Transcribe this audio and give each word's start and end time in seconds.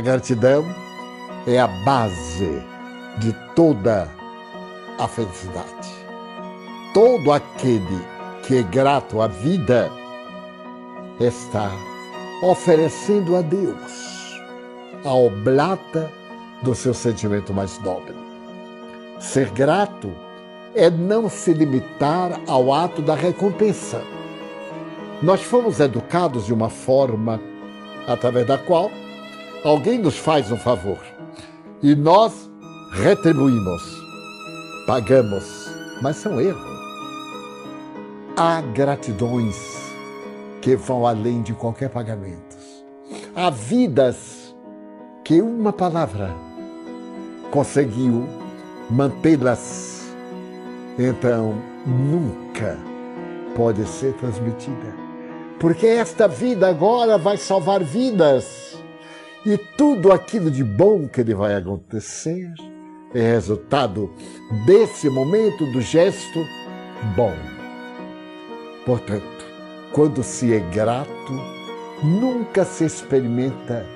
A 0.00 0.02
gratidão 0.02 0.64
é 1.46 1.58
a 1.58 1.66
base 1.66 2.62
de 3.18 3.34
toda 3.54 4.08
a 4.98 5.06
felicidade. 5.06 5.90
Todo 6.94 7.30
aquele 7.30 8.00
que 8.42 8.56
é 8.56 8.62
grato 8.62 9.20
à 9.20 9.26
vida 9.26 9.92
está 11.20 11.70
oferecendo 12.42 13.36
a 13.36 13.42
Deus 13.42 14.40
a 15.04 15.12
oblata 15.12 16.10
do 16.62 16.74
seu 16.74 16.94
sentimento 16.94 17.52
mais 17.52 17.78
nobre. 17.80 18.14
Ser 19.18 19.50
grato 19.50 20.10
é 20.74 20.88
não 20.88 21.28
se 21.28 21.52
limitar 21.52 22.40
ao 22.46 22.72
ato 22.72 23.02
da 23.02 23.14
recompensa. 23.14 24.02
Nós 25.22 25.42
fomos 25.42 25.78
educados 25.78 26.46
de 26.46 26.54
uma 26.54 26.70
forma 26.70 27.38
através 28.08 28.46
da 28.46 28.56
qual 28.56 28.90
alguém 29.64 29.98
nos 29.98 30.16
faz 30.16 30.50
um 30.50 30.56
favor 30.56 30.98
e 31.82 31.94
nós 31.94 32.50
retribuímos, 32.92 33.82
pagamos, 34.86 35.70
mas 36.02 36.16
são 36.16 36.40
erros. 36.40 36.80
Há 38.36 38.60
gratidões 38.60 39.56
que 40.60 40.76
vão 40.76 41.06
além 41.06 41.42
de 41.42 41.52
qualquer 41.52 41.90
pagamento. 41.90 42.56
Há 43.34 43.50
vidas 43.50 44.54
que 45.24 45.40
uma 45.40 45.72
palavra 45.72 46.34
conseguiu 47.50 48.26
mantê-las, 48.90 50.10
então 50.98 51.54
nunca 51.86 52.78
pode 53.54 53.86
ser 53.86 54.12
transmitida. 54.14 54.94
Porque 55.58 55.86
esta 55.86 56.26
vida 56.26 56.68
agora 56.68 57.18
vai 57.18 57.36
salvar 57.36 57.84
vidas. 57.84 58.79
E 59.44 59.56
tudo 59.56 60.12
aquilo 60.12 60.50
de 60.50 60.62
bom 60.62 61.08
que 61.08 61.22
ele 61.22 61.34
vai 61.34 61.54
acontecer 61.54 62.52
é 63.14 63.20
resultado 63.32 64.10
desse 64.66 65.08
momento 65.08 65.64
do 65.72 65.80
gesto 65.80 66.44
bom. 67.16 67.34
Portanto, 68.84 69.46
quando 69.92 70.22
se 70.22 70.52
é 70.52 70.60
grato, 70.60 71.32
nunca 72.02 72.66
se 72.66 72.84
experimenta 72.84 73.86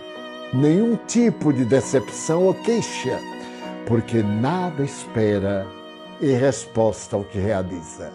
nenhum 0.55 0.97
tipo 0.97 1.53
de 1.53 1.67
decepção 1.67 2.45
ou 2.45 2.55
queixa, 2.55 3.21
porque 3.87 4.23
nada 4.23 4.83
espera 4.83 5.67
em 6.23 6.33
resposta 6.33 7.17
ao 7.17 7.25
que 7.25 7.39
realiza. 7.39 8.11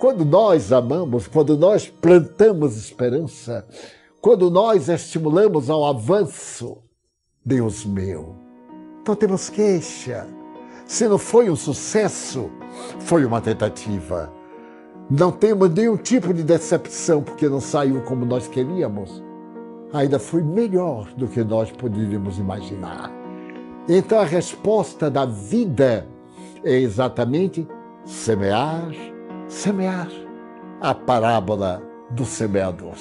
Quando 0.00 0.24
nós 0.24 0.72
amamos, 0.72 1.28
quando 1.28 1.56
nós 1.56 1.86
plantamos 1.86 2.76
esperança, 2.76 3.64
quando 4.26 4.50
nós 4.50 4.88
estimulamos 4.88 5.70
ao 5.70 5.86
avanço, 5.86 6.78
Deus 7.44 7.86
meu, 7.86 8.34
não 9.06 9.14
temos 9.14 9.48
queixa. 9.48 10.26
Se 10.84 11.06
não 11.06 11.16
foi 11.16 11.48
um 11.48 11.54
sucesso, 11.54 12.50
foi 12.98 13.24
uma 13.24 13.40
tentativa. 13.40 14.32
Não 15.08 15.30
temos 15.30 15.70
nenhum 15.70 15.96
tipo 15.96 16.34
de 16.34 16.42
decepção 16.42 17.22
porque 17.22 17.48
não 17.48 17.60
saiu 17.60 18.02
como 18.02 18.24
nós 18.24 18.48
queríamos. 18.48 19.22
Ainda 19.92 20.18
foi 20.18 20.42
melhor 20.42 21.06
do 21.12 21.28
que 21.28 21.44
nós 21.44 21.70
poderíamos 21.70 22.36
imaginar. 22.36 23.12
Então 23.88 24.18
a 24.18 24.24
resposta 24.24 25.08
da 25.08 25.24
vida 25.24 26.04
é 26.64 26.72
exatamente 26.72 27.64
semear, 28.04 28.90
semear. 29.46 30.10
A 30.80 30.92
parábola 30.92 31.80
do 32.10 32.24
semeador. 32.24 32.96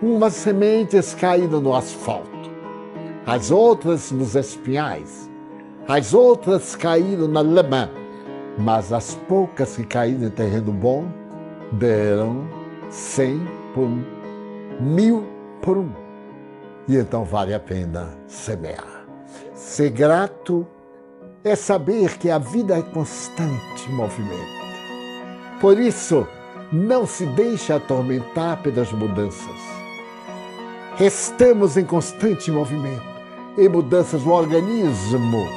Umas 0.00 0.34
sementes 0.34 1.14
caíram 1.14 1.60
no 1.60 1.74
asfalto, 1.74 2.50
as 3.26 3.50
outras 3.50 4.12
nos 4.12 4.34
espinhais, 4.36 5.28
as 5.88 6.14
outras 6.14 6.76
caíram 6.76 7.26
na 7.26 7.40
lama 7.40 7.90
mas 8.58 8.92
as 8.92 9.14
poucas 9.28 9.76
que 9.76 9.84
caíram 9.84 10.26
em 10.26 10.30
terreno 10.30 10.72
bom 10.72 11.06
deram 11.70 12.48
cem 12.90 13.40
por 13.72 13.84
um, 13.84 14.04
mil 14.80 15.24
por 15.62 15.78
um. 15.78 15.90
E 16.88 16.96
então 16.96 17.24
vale 17.24 17.54
a 17.54 17.60
pena 17.60 18.08
semear. 18.26 19.06
Ser 19.54 19.90
grato 19.90 20.66
é 21.44 21.54
saber 21.54 22.18
que 22.18 22.30
a 22.30 22.38
vida 22.38 22.76
é 22.76 22.82
constante 22.82 23.88
movimento. 23.90 24.58
Por 25.60 25.78
isso, 25.78 26.26
não 26.72 27.06
se 27.06 27.26
deixe 27.26 27.72
atormentar 27.72 28.60
pelas 28.62 28.90
mudanças. 28.92 29.77
Estamos 31.00 31.76
em 31.76 31.84
constante 31.84 32.50
movimento, 32.50 33.06
em 33.56 33.68
mudanças 33.68 34.24
no 34.24 34.32
organismo. 34.32 35.48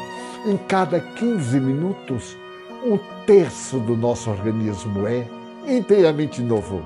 Em 0.45 0.55
cada 0.55 0.99
15 0.99 1.59
minutos, 1.59 2.37
um 2.85 2.95
terço 3.25 3.79
do 3.79 3.97
nosso 3.97 4.29
organismo 4.29 5.07
é 5.07 5.27
inteiramente 5.67 6.43
novo. 6.43 6.85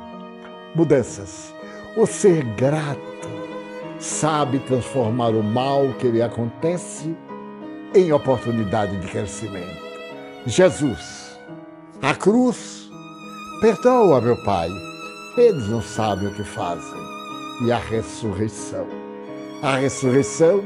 Mudanças. 0.73 1.53
O 1.97 2.05
ser 2.05 2.45
grato 2.55 3.27
sabe 3.99 4.59
transformar 4.59 5.31
o 5.31 5.43
mal 5.43 5.89
que 5.99 6.07
lhe 6.07 6.21
acontece 6.21 7.13
em 7.93 8.13
oportunidade 8.13 8.95
de 9.01 9.07
crescimento. 9.07 9.83
Jesus, 10.45 11.37
a 12.01 12.15
cruz, 12.15 12.89
perdoa, 13.59 14.21
meu 14.21 14.41
Pai, 14.45 14.69
eles 15.37 15.67
não 15.67 15.81
sabem 15.81 16.29
o 16.29 16.33
que 16.33 16.43
fazem. 16.45 17.04
E 17.61 17.71
a 17.71 17.77
ressurreição. 17.77 18.85
A 19.61 19.77
ressurreição 19.77 20.63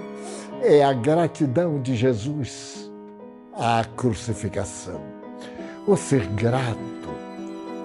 é 0.61 0.83
a 0.83 0.91
gratidão 0.91 1.79
de 1.81 1.95
Jesus 1.95 2.91
à 3.53 3.85
crucificação. 3.95 5.01
O 5.85 5.95
ser 5.95 6.25
grato 6.27 6.79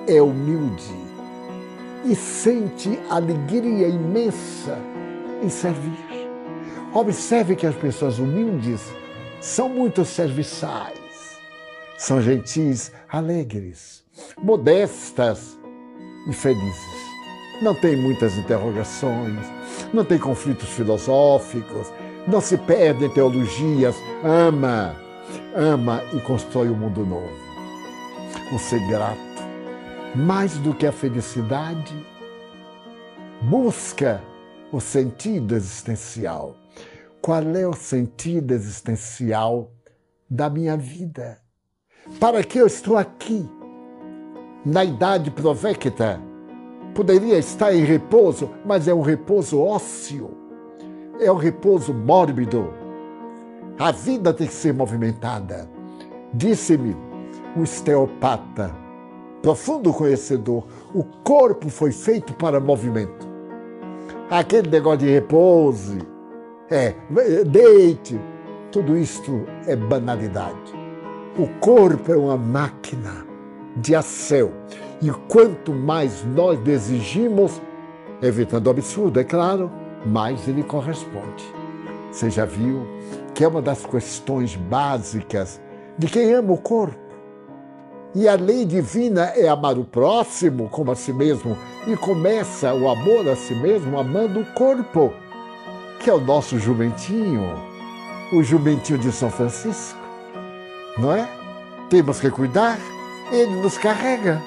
é 0.06 0.20
humilde 0.20 0.94
e 2.04 2.14
sente 2.14 2.98
alegria 3.10 3.88
imensa 3.88 4.78
em 5.42 5.48
servir. 5.48 6.28
Observe 6.92 7.56
que 7.56 7.66
as 7.66 7.74
pessoas 7.74 8.18
humildes 8.18 8.80
são 9.40 9.68
muito 9.68 10.04
serviçais, 10.04 11.38
são 11.98 12.22
gentis, 12.22 12.92
alegres, 13.08 14.04
modestas 14.38 15.58
e 16.28 16.32
felizes. 16.32 16.93
Não 17.62 17.74
tem 17.74 17.96
muitas 17.96 18.36
interrogações, 18.36 19.38
não 19.92 20.04
tem 20.04 20.18
conflitos 20.18 20.68
filosóficos, 20.70 21.92
não 22.26 22.40
se 22.40 22.56
perde 22.56 23.04
em 23.04 23.10
teologias, 23.10 23.96
ama, 24.22 24.96
ama 25.54 26.02
e 26.12 26.20
constrói 26.20 26.68
um 26.68 26.74
mundo 26.74 27.06
novo 27.06 27.44
o 28.52 28.58
ser 28.58 28.80
grato. 28.86 29.18
Mais 30.14 30.58
do 30.58 30.74
que 30.74 30.86
a 30.86 30.92
felicidade, 30.92 31.94
busca 33.42 34.22
o 34.70 34.80
sentido 34.80 35.54
existencial. 35.54 36.56
Qual 37.20 37.42
é 37.56 37.66
o 37.66 37.72
sentido 37.72 38.52
existencial 38.52 39.72
da 40.28 40.48
minha 40.48 40.76
vida? 40.76 41.38
Para 42.20 42.44
que 42.44 42.58
eu 42.58 42.66
estou 42.66 42.96
aqui? 42.96 43.48
Na 44.64 44.84
idade 44.84 45.30
provecta, 45.30 46.20
poderia 46.94 47.38
estar 47.38 47.74
em 47.74 47.84
repouso, 47.84 48.50
mas 48.64 48.86
é 48.86 48.94
um 48.94 49.00
repouso 49.00 49.60
ósseo, 49.60 50.30
é 51.20 51.30
um 51.30 51.36
repouso 51.36 51.92
mórbido. 51.92 52.72
A 53.78 53.90
vida 53.90 54.32
tem 54.32 54.46
que 54.46 54.52
ser 54.52 54.72
movimentada. 54.72 55.68
Disse-me 56.32 56.96
um 57.56 57.64
esteopata, 57.64 58.74
profundo 59.42 59.92
conhecedor. 59.92 60.64
O 60.94 61.02
corpo 61.02 61.68
foi 61.68 61.90
feito 61.90 62.32
para 62.34 62.60
movimento. 62.60 63.28
Aquele 64.30 64.70
negócio 64.70 65.00
de 65.00 65.10
repouso, 65.10 65.98
é, 66.70 66.94
deite, 67.46 68.18
tudo 68.70 68.96
isto 68.96 69.44
é 69.66 69.76
banalidade. 69.76 70.72
O 71.36 71.48
corpo 71.60 72.12
é 72.12 72.16
uma 72.16 72.36
máquina 72.36 73.26
de 73.76 73.94
ação. 73.94 74.52
E 75.02 75.10
quanto 75.28 75.72
mais 75.72 76.24
nós 76.24 76.58
exigimos, 76.66 77.60
evitando 78.22 78.66
o 78.66 78.70
absurdo, 78.70 79.20
é 79.20 79.24
claro, 79.24 79.70
mais 80.06 80.46
ele 80.48 80.62
corresponde. 80.62 81.44
Você 82.10 82.30
já 82.30 82.44
viu 82.44 82.86
que 83.34 83.44
é 83.44 83.48
uma 83.48 83.60
das 83.60 83.84
questões 83.84 84.54
básicas 84.54 85.60
de 85.98 86.06
quem 86.06 86.32
ama 86.32 86.52
o 86.52 86.58
corpo 86.58 87.04
e 88.14 88.28
a 88.28 88.36
lei 88.36 88.64
divina 88.64 89.32
é 89.34 89.48
amar 89.48 89.76
o 89.76 89.84
próximo 89.84 90.68
como 90.68 90.92
a 90.92 90.94
si 90.94 91.12
mesmo. 91.12 91.58
E 91.84 91.96
começa 91.96 92.72
o 92.72 92.88
amor 92.88 93.28
a 93.28 93.34
si 93.34 93.54
mesmo 93.56 93.98
amando 93.98 94.40
o 94.40 94.46
corpo, 94.52 95.12
que 95.98 96.08
é 96.08 96.14
o 96.14 96.20
nosso 96.20 96.58
jumentinho, 96.58 97.42
o 98.32 98.42
jumentinho 98.42 99.00
de 99.00 99.10
São 99.10 99.30
Francisco. 99.30 99.98
Não 100.96 101.12
é? 101.12 101.28
Temos 101.90 102.20
que 102.20 102.30
cuidar, 102.30 102.78
ele 103.32 103.56
nos 103.56 103.76
carrega. 103.76 104.40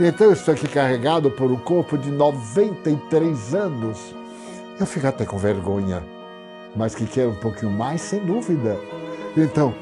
Então 0.00 0.28
eu 0.28 0.32
estou 0.32 0.54
aqui 0.54 0.66
carregado 0.66 1.30
por 1.30 1.50
um 1.50 1.58
corpo 1.58 1.98
de 1.98 2.10
93 2.10 3.54
anos. 3.54 4.14
Eu 4.78 4.86
fico 4.86 5.06
até 5.06 5.26
com 5.26 5.36
vergonha 5.36 6.02
mas 6.74 6.94
que 6.94 7.06
quer 7.06 7.26
um 7.26 7.34
pouquinho 7.34 7.72
mais, 7.72 8.00
sem 8.00 8.24
dúvida. 8.24 8.78
Então, 9.36 9.74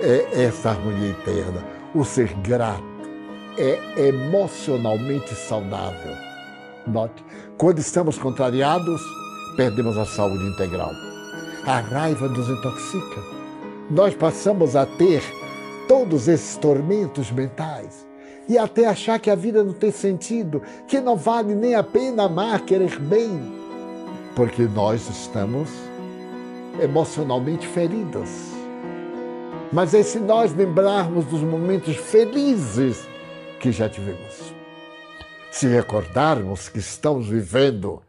é 0.00 0.44
essa 0.44 0.70
harmonia 0.70 1.10
interna, 1.10 1.64
o 1.94 2.04
ser 2.04 2.32
grato, 2.34 2.82
é 3.56 4.08
emocionalmente 4.08 5.34
saudável. 5.34 6.14
Note, 6.86 7.24
quando 7.56 7.80
estamos 7.80 8.18
contrariados, 8.18 9.00
perdemos 9.56 9.98
a 9.98 10.06
saúde 10.06 10.44
integral. 10.44 10.92
A 11.66 11.80
raiva 11.80 12.28
nos 12.28 12.48
intoxica. 12.48 13.20
Nós 13.90 14.14
passamos 14.14 14.76
a 14.76 14.86
ter 14.86 15.22
todos 15.88 16.28
esses 16.28 16.56
tormentos 16.56 17.30
mentais 17.30 18.07
e 18.48 18.56
até 18.56 18.86
achar 18.86 19.18
que 19.18 19.30
a 19.30 19.34
vida 19.34 19.62
não 19.62 19.72
tem 19.72 19.90
sentido, 19.90 20.62
que 20.86 21.00
não 21.00 21.16
vale 21.16 21.54
nem 21.54 21.74
a 21.74 21.82
pena 21.82 22.24
amar, 22.24 22.60
querer 22.62 22.98
bem, 22.98 23.52
porque 24.34 24.62
nós 24.62 25.08
estamos 25.08 25.68
emocionalmente 26.80 27.66
feridos. 27.66 28.30
Mas 29.70 29.92
é 29.92 30.02
se 30.02 30.18
nós 30.18 30.54
lembrarmos 30.54 31.26
dos 31.26 31.42
momentos 31.42 31.94
felizes 31.96 33.06
que 33.60 33.70
já 33.70 33.88
tivemos, 33.88 34.54
se 35.50 35.66
recordarmos 35.66 36.70
que 36.70 36.78
estamos 36.78 37.28
vivendo, 37.28 38.00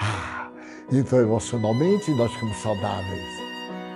ah, 0.00 0.48
então 0.90 1.18
emocionalmente 1.20 2.10
nós 2.12 2.32
ficamos 2.32 2.56
saudáveis 2.58 3.44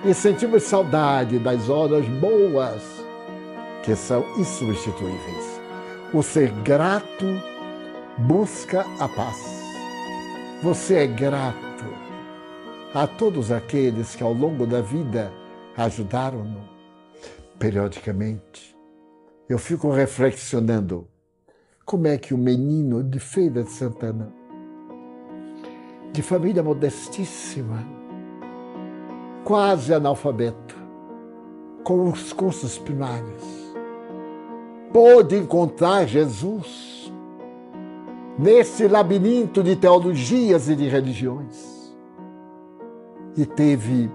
e 0.04 0.14
sentimos 0.14 0.62
saudade 0.64 1.38
das 1.38 1.68
horas 1.68 2.06
boas 2.06 2.82
que 3.82 3.96
são 3.96 4.24
insubstituíveis. 4.36 5.57
O 6.10 6.22
ser 6.22 6.50
grato 6.62 7.26
busca 8.16 8.80
a 8.98 9.06
paz. 9.06 9.62
Você 10.62 10.94
é 10.94 11.06
grato 11.06 11.84
a 12.94 13.06
todos 13.06 13.52
aqueles 13.52 14.16
que 14.16 14.22
ao 14.22 14.32
longo 14.32 14.66
da 14.66 14.80
vida 14.80 15.30
ajudaram-no. 15.76 16.66
Periodicamente, 17.58 18.74
eu 19.50 19.58
fico 19.58 19.90
reflexionando 19.90 21.06
como 21.84 22.06
é 22.06 22.16
que 22.16 22.32
o 22.32 22.38
menino 22.38 23.04
de 23.04 23.20
Feira 23.20 23.62
de 23.62 23.70
Santana, 23.70 24.32
de 26.10 26.22
família 26.22 26.62
modestíssima, 26.62 27.86
quase 29.44 29.92
analfabeto, 29.92 30.74
com 31.84 32.08
os 32.08 32.32
cursos 32.32 32.78
primários, 32.78 33.57
pôde 34.92 35.36
encontrar 35.36 36.06
Jesus 36.06 37.12
nesse 38.38 38.86
labirinto 38.86 39.62
de 39.62 39.74
teologias 39.74 40.68
e 40.68 40.76
de 40.76 40.88
religiões 40.88 41.78
e 43.36 43.44
teve 43.46 44.10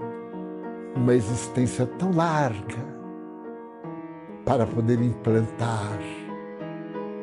uma 0.96 1.14
existência 1.14 1.86
tão 1.86 2.12
larga 2.14 2.94
para 4.46 4.66
poder 4.66 5.02
implantar 5.02 6.00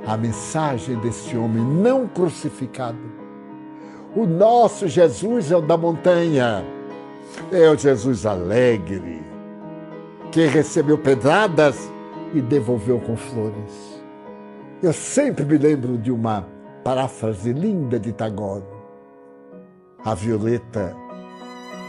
a 0.06 0.16
mensagem 0.16 0.96
desse 0.98 1.36
homem 1.36 1.62
não 1.62 2.06
crucificado. 2.06 2.98
O 4.16 4.26
nosso 4.26 4.88
Jesus 4.88 5.52
é 5.52 5.56
o 5.56 5.60
da 5.60 5.76
montanha, 5.76 6.64
é 7.52 7.70
o 7.70 7.76
Jesus 7.76 8.26
alegre, 8.26 9.22
que 10.32 10.46
recebeu 10.46 10.98
pedradas 10.98 11.90
e 12.34 12.40
devolveu 12.40 13.00
com 13.00 13.16
flores. 13.16 14.02
Eu 14.82 14.92
sempre 14.92 15.44
me 15.44 15.58
lembro 15.58 15.98
de 15.98 16.10
uma 16.10 16.46
paráfrase 16.82 17.52
linda 17.52 17.98
de 17.98 18.12
Tagore. 18.12 18.64
A 20.04 20.14
violeta 20.14 20.96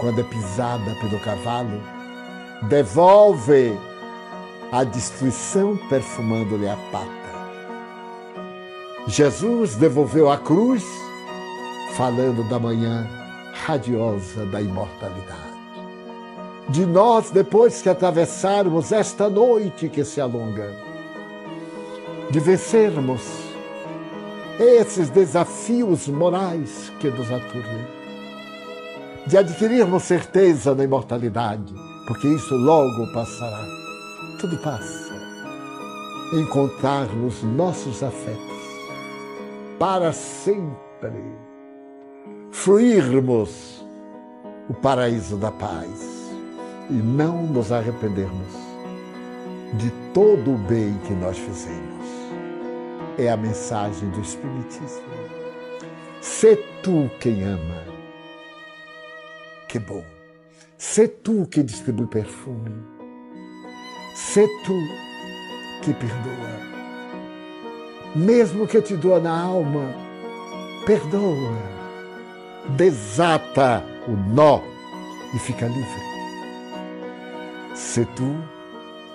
quando 0.01 0.19
é 0.19 0.23
pisada 0.23 0.95
pelo 0.95 1.19
cavalo, 1.19 1.79
devolve 2.67 3.71
a 4.71 4.83
destruição 4.83 5.77
perfumando-lhe 5.89 6.67
a 6.67 6.75
pata. 6.91 7.11
Jesus 9.05 9.75
devolveu 9.75 10.31
a 10.31 10.39
cruz, 10.39 10.83
falando 11.93 12.43
da 12.49 12.57
manhã 12.57 13.07
radiosa 13.53 14.43
da 14.47 14.59
imortalidade. 14.59 15.50
De 16.71 16.85
nós, 16.85 17.31
depois 17.31 17.81
que 17.81 17.89
atravessarmos 17.89 18.93
esta 18.93 19.29
noite 19.29 19.89
que 19.89 20.05
se 20.05 20.21
alonga, 20.21 20.73
de 22.29 22.39
vencermos 22.39 23.21
esses 24.57 25.09
desafios 25.09 26.07
morais 26.07 26.89
que 26.99 27.09
nos 27.09 27.29
aturdem 27.29 28.01
de 29.27 29.37
adquirirmos 29.37 30.03
certeza 30.03 30.73
da 30.73 30.83
imortalidade, 30.83 31.73
porque 32.07 32.27
isso 32.27 32.55
logo 32.55 33.11
passará. 33.13 33.65
Tudo 34.39 34.57
passa. 34.57 35.11
Encontrarmos 36.33 37.43
nossos 37.43 38.01
afetos 38.01 38.39
para 39.77 40.13
sempre. 40.13 41.21
Fruirmos 42.51 43.85
o 44.69 44.73
paraíso 44.73 45.37
da 45.37 45.51
paz 45.51 46.20
e 46.91 47.01
não 47.01 47.43
nos 47.47 47.71
arrependermos 47.71 48.53
de 49.73 49.89
todo 50.13 50.53
o 50.53 50.57
bem 50.57 50.99
que 51.07 51.13
nós 51.13 51.37
fizemos. 51.37 52.05
É 53.17 53.29
a 53.29 53.37
mensagem 53.37 54.09
do 54.09 54.19
Espiritismo. 54.19 55.01
Sê 56.21 56.55
tu 56.83 57.09
quem 57.19 57.43
ama 57.43 57.91
que 59.71 59.79
bom. 59.79 60.03
Sê 60.77 61.07
tu 61.07 61.47
que 61.49 61.63
distribui 61.63 62.05
perfume. 62.05 62.83
Sê 64.13 64.45
tu 64.65 64.73
que 65.81 65.93
perdoa. 65.93 66.59
Mesmo 68.13 68.67
que 68.67 68.81
te 68.81 68.97
doa 68.97 69.21
na 69.21 69.31
alma, 69.31 69.95
perdoa. 70.85 71.57
Desata 72.75 73.81
o 74.09 74.11
nó 74.11 74.59
e 75.33 75.39
fica 75.39 75.67
livre. 75.67 76.10
Sê 77.93 78.05
tu 78.05 78.33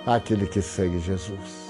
aquele 0.06 0.46
que 0.46 0.60
segue 0.60 0.98
Jesus. 0.98 1.65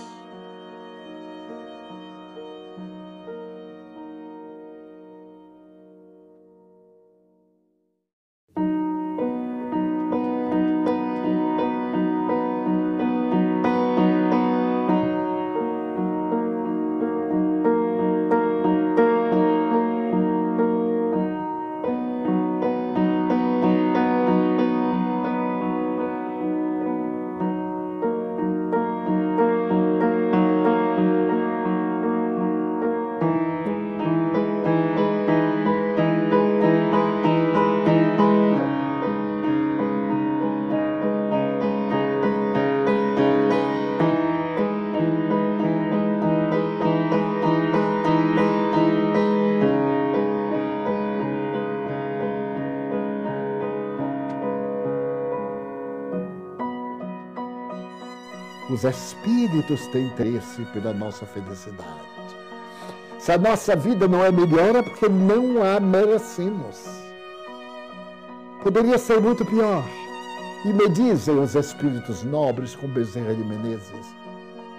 Os 58.76 58.84
espíritos 58.84 59.86
têm 59.86 60.08
interesse 60.08 60.62
pela 60.66 60.92
nossa 60.92 61.24
felicidade. 61.24 61.88
Se 63.18 63.32
a 63.32 63.38
nossa 63.38 63.74
vida 63.74 64.06
não 64.06 64.22
é 64.22 64.30
melhor, 64.30 64.76
é 64.76 64.82
porque 64.82 65.08
não 65.08 65.62
a 65.62 65.80
merecemos. 65.80 66.84
Poderia 68.62 68.98
ser 68.98 69.18
muito 69.18 69.46
pior. 69.46 69.82
E 70.62 70.74
me 70.74 70.90
dizem 70.90 71.38
os 71.38 71.54
espíritos 71.54 72.22
nobres 72.22 72.74
com 72.74 72.86
Bezerra 72.86 73.34
de 73.34 73.42
Menezes, 73.44 74.14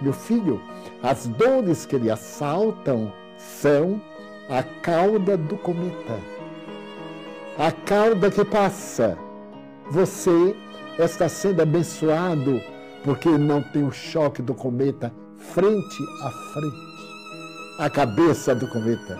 meu 0.00 0.12
filho, 0.12 0.62
as 1.02 1.26
dores 1.26 1.84
que 1.84 1.98
lhe 1.98 2.08
assaltam 2.08 3.12
são 3.36 4.00
a 4.48 4.62
cauda 4.62 5.36
do 5.36 5.56
cometa. 5.56 6.20
A 7.58 7.72
cauda 7.72 8.30
que 8.30 8.44
passa. 8.44 9.18
Você 9.90 10.54
está 11.00 11.28
sendo 11.28 11.62
abençoado 11.62 12.60
porque 13.04 13.28
não 13.28 13.62
tem 13.62 13.84
o 13.84 13.92
choque 13.92 14.42
do 14.42 14.54
cometa 14.54 15.12
frente 15.36 16.02
a 16.22 16.30
frente. 16.30 16.88
A 17.78 17.88
cabeça 17.88 18.54
do 18.54 18.66
cometa 18.68 19.18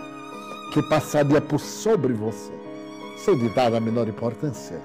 que 0.73 0.83
passaria 0.83 1.41
por 1.41 1.59
sobre 1.59 2.13
você, 2.13 2.51
sem 3.17 3.35
lhe 3.35 3.49
dar 3.49 3.73
a 3.73 3.79
menor 3.79 4.07
importância. 4.07 4.79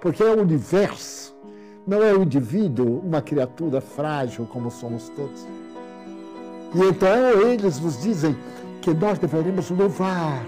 porque 0.00 0.22
é 0.22 0.26
o 0.26 0.42
universo, 0.42 1.34
não 1.86 2.02
é 2.02 2.12
o 2.12 2.22
indivíduo, 2.22 3.00
uma 3.00 3.22
criatura 3.22 3.80
frágil 3.80 4.46
como 4.46 4.70
somos 4.70 5.08
todos. 5.10 5.46
E 6.74 6.82
então 6.82 7.30
eles 7.40 7.80
nos 7.80 8.02
dizem 8.02 8.36
que 8.82 8.92
nós 8.92 9.18
deveremos 9.18 9.70
louvar 9.70 10.44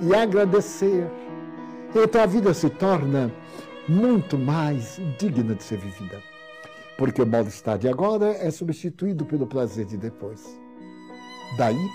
e 0.00 0.14
agradecer. 0.14 1.06
Então 1.94 2.22
a 2.22 2.26
vida 2.26 2.54
se 2.54 2.70
torna 2.70 3.30
muito 3.86 4.38
mais 4.38 4.98
digna 5.18 5.54
de 5.54 5.62
ser 5.62 5.76
vivida. 5.76 6.31
Porque 6.98 7.22
o 7.22 7.26
mal-estar 7.26 7.78
de 7.78 7.88
agora 7.88 8.32
é 8.32 8.50
substituído 8.50 9.24
pelo 9.24 9.46
prazer 9.46 9.86
de 9.86 9.96
depois. 9.96 10.58
Daí, 11.56 11.88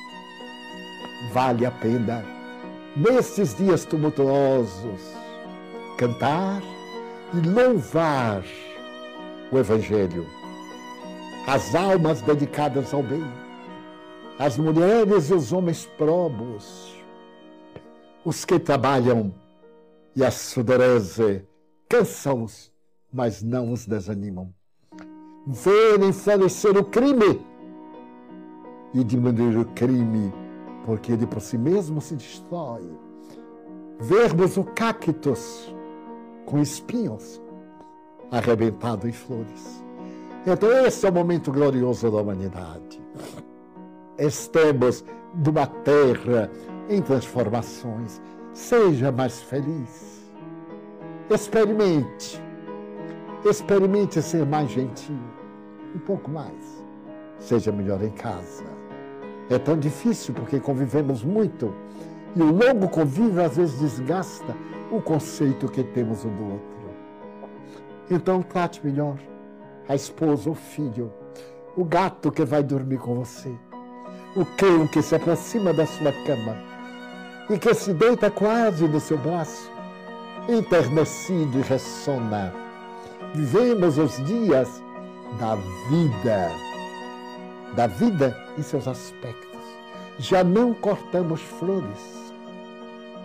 vale 1.32 1.66
a 1.66 1.72
pena, 1.72 2.24
nestes 2.96 3.56
dias 3.56 3.86
tumultuosos, 3.86 5.02
cantar 5.98 6.62
e 7.34 7.48
louvar 7.48 8.44
o 9.52 9.58
Evangelho. 9.58 10.26
As 11.48 11.74
almas 11.74 12.22
dedicadas 12.22 12.94
ao 12.94 13.02
bem, 13.02 13.24
as 14.38 14.58
mulheres 14.58 15.30
e 15.30 15.34
os 15.34 15.52
homens 15.52 15.86
probos, 15.98 16.96
os 18.24 18.44
que 18.44 18.60
trabalham 18.60 19.34
e 20.16 20.24
a 20.24 20.32
sudorese 20.32 21.48
cansam-os, 21.88 22.72
mas 23.12 23.42
não 23.42 23.72
os 23.72 23.86
desanimam. 23.86 24.57
Verem 25.50 26.12
falecer 26.12 26.78
o 26.78 26.84
crime 26.84 27.42
e 28.94 29.02
diminuir 29.02 29.58
o 29.58 29.66
crime, 29.68 30.34
porque 30.86 31.14
ele 31.14 31.26
por 31.26 31.40
si 31.40 31.58
mesmo 31.58 32.02
se 32.02 32.16
destrói. 32.16 32.84
Vermos 33.98 34.58
o 34.58 34.66
cactus 34.66 35.74
com 36.46 36.60
espinhos 36.60 37.42
arrebentado 38.30 39.08
em 39.08 39.14
flores. 39.14 39.82
Então, 40.46 40.70
esse 40.86 41.06
é 41.06 41.10
o 41.10 41.14
momento 41.14 41.50
glorioso 41.50 42.12
da 42.12 42.18
humanidade. 42.18 43.02
Estamos 44.18 45.06
numa 45.34 45.66
terra 45.66 46.52
em 46.90 47.02
transformações. 47.02 48.22
Seja 48.52 49.14
mais 49.14 49.42
feliz. 49.42 50.30
Experimente. 51.30 52.42
Experimente 53.46 54.22
ser 54.22 54.46
mais 54.46 54.70
gentil. 54.70 55.37
Um 55.96 56.00
pouco 56.00 56.30
mais. 56.30 56.84
Seja 57.40 57.72
melhor 57.72 58.04
em 58.04 58.12
casa. 58.12 58.66
É 59.50 59.58
tão 59.58 59.78
difícil 59.78 60.34
porque 60.34 60.60
convivemos 60.60 61.24
muito. 61.24 61.74
E 62.36 62.42
o 62.42 62.52
longo 62.52 62.90
convívio 62.90 63.44
às 63.44 63.56
vezes 63.56 63.80
desgasta 63.80 64.56
o 64.92 65.02
conceito 65.02 65.70
que 65.70 65.84
temos 65.84 66.24
um 66.26 66.36
do 66.36 66.44
outro. 66.44 66.78
Então 68.10 68.42
trate 68.42 68.86
melhor 68.86 69.18
a 69.88 69.96
esposa, 69.96 70.50
o 70.50 70.56
filho, 70.56 71.12
o 71.76 71.84
gato 71.84 72.32
que 72.32 72.44
vai 72.44 72.64
dormir 72.64 72.98
com 72.98 73.16
você, 73.16 73.54
o 74.36 74.46
cão 74.46 74.88
que 74.88 75.02
se 75.02 75.16
aproxima 75.16 75.74
da 75.74 75.86
sua 75.86 76.12
cama 76.26 76.58
e 77.50 77.58
que 77.58 77.74
se 77.74 77.94
deita 77.94 78.30
quase 78.30 78.88
no 78.88 79.00
seu 79.00 79.18
braço, 79.18 79.72
enternecido 80.50 81.60
e 81.60 81.62
ressona. 81.62 82.54
Vivemos 83.34 83.98
os 83.98 84.18
dias 84.26 84.82
da 85.40 85.56
vida, 85.90 86.52
da 87.76 87.88
vida 87.88 88.38
em 88.58 88.62
seus 88.62 88.88
aspectos. 88.88 89.62
Já 90.20 90.44
não 90.44 90.74
cortamos 90.74 91.42
flores, 91.42 92.34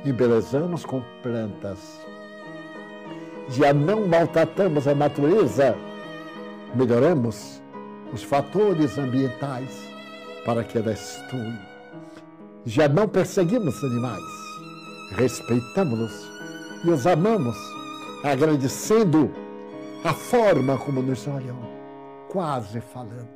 embelezamos 0.05 0.85
com 0.85 1.03
plantas. 1.23 2.01
Já 3.49 3.73
não 3.73 4.07
maltratamos 4.07 4.87
a 4.87 4.95
natureza, 4.95 5.77
melhoramos 6.75 7.63
os 8.13 8.23
fatores 8.23 8.99
ambientais 8.99 9.71
para 10.45 10.65
que 10.65 10.79
ela 10.79 10.93
estue. 10.93 11.59
Já 12.65 12.89
não 12.89 13.09
perseguimos 13.09 13.83
animais, 13.83 14.23
respeitamos-los 15.17 16.31
e 16.85 16.91
os 16.91 17.07
amamos, 17.07 17.57
agradecendo 18.23 19.31
a 20.05 20.13
forma 20.13 20.77
como 20.79 21.03
nos 21.03 21.27
olham, 21.27 21.57
quase 22.33 22.81
falando. 22.81 23.29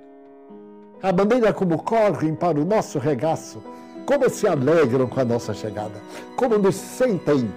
A 1.02 1.12
maneira 1.12 1.52
como 1.52 1.82
correm 1.82 2.34
para 2.34 2.58
o 2.58 2.64
nosso 2.64 2.98
regaço 2.98 3.62
como 4.06 4.30
se 4.30 4.48
alegram 4.48 5.06
com 5.06 5.20
a 5.20 5.24
nossa 5.24 5.52
chegada, 5.52 6.00
como 6.34 6.56
nos 6.56 6.76
sentem, 6.76 7.52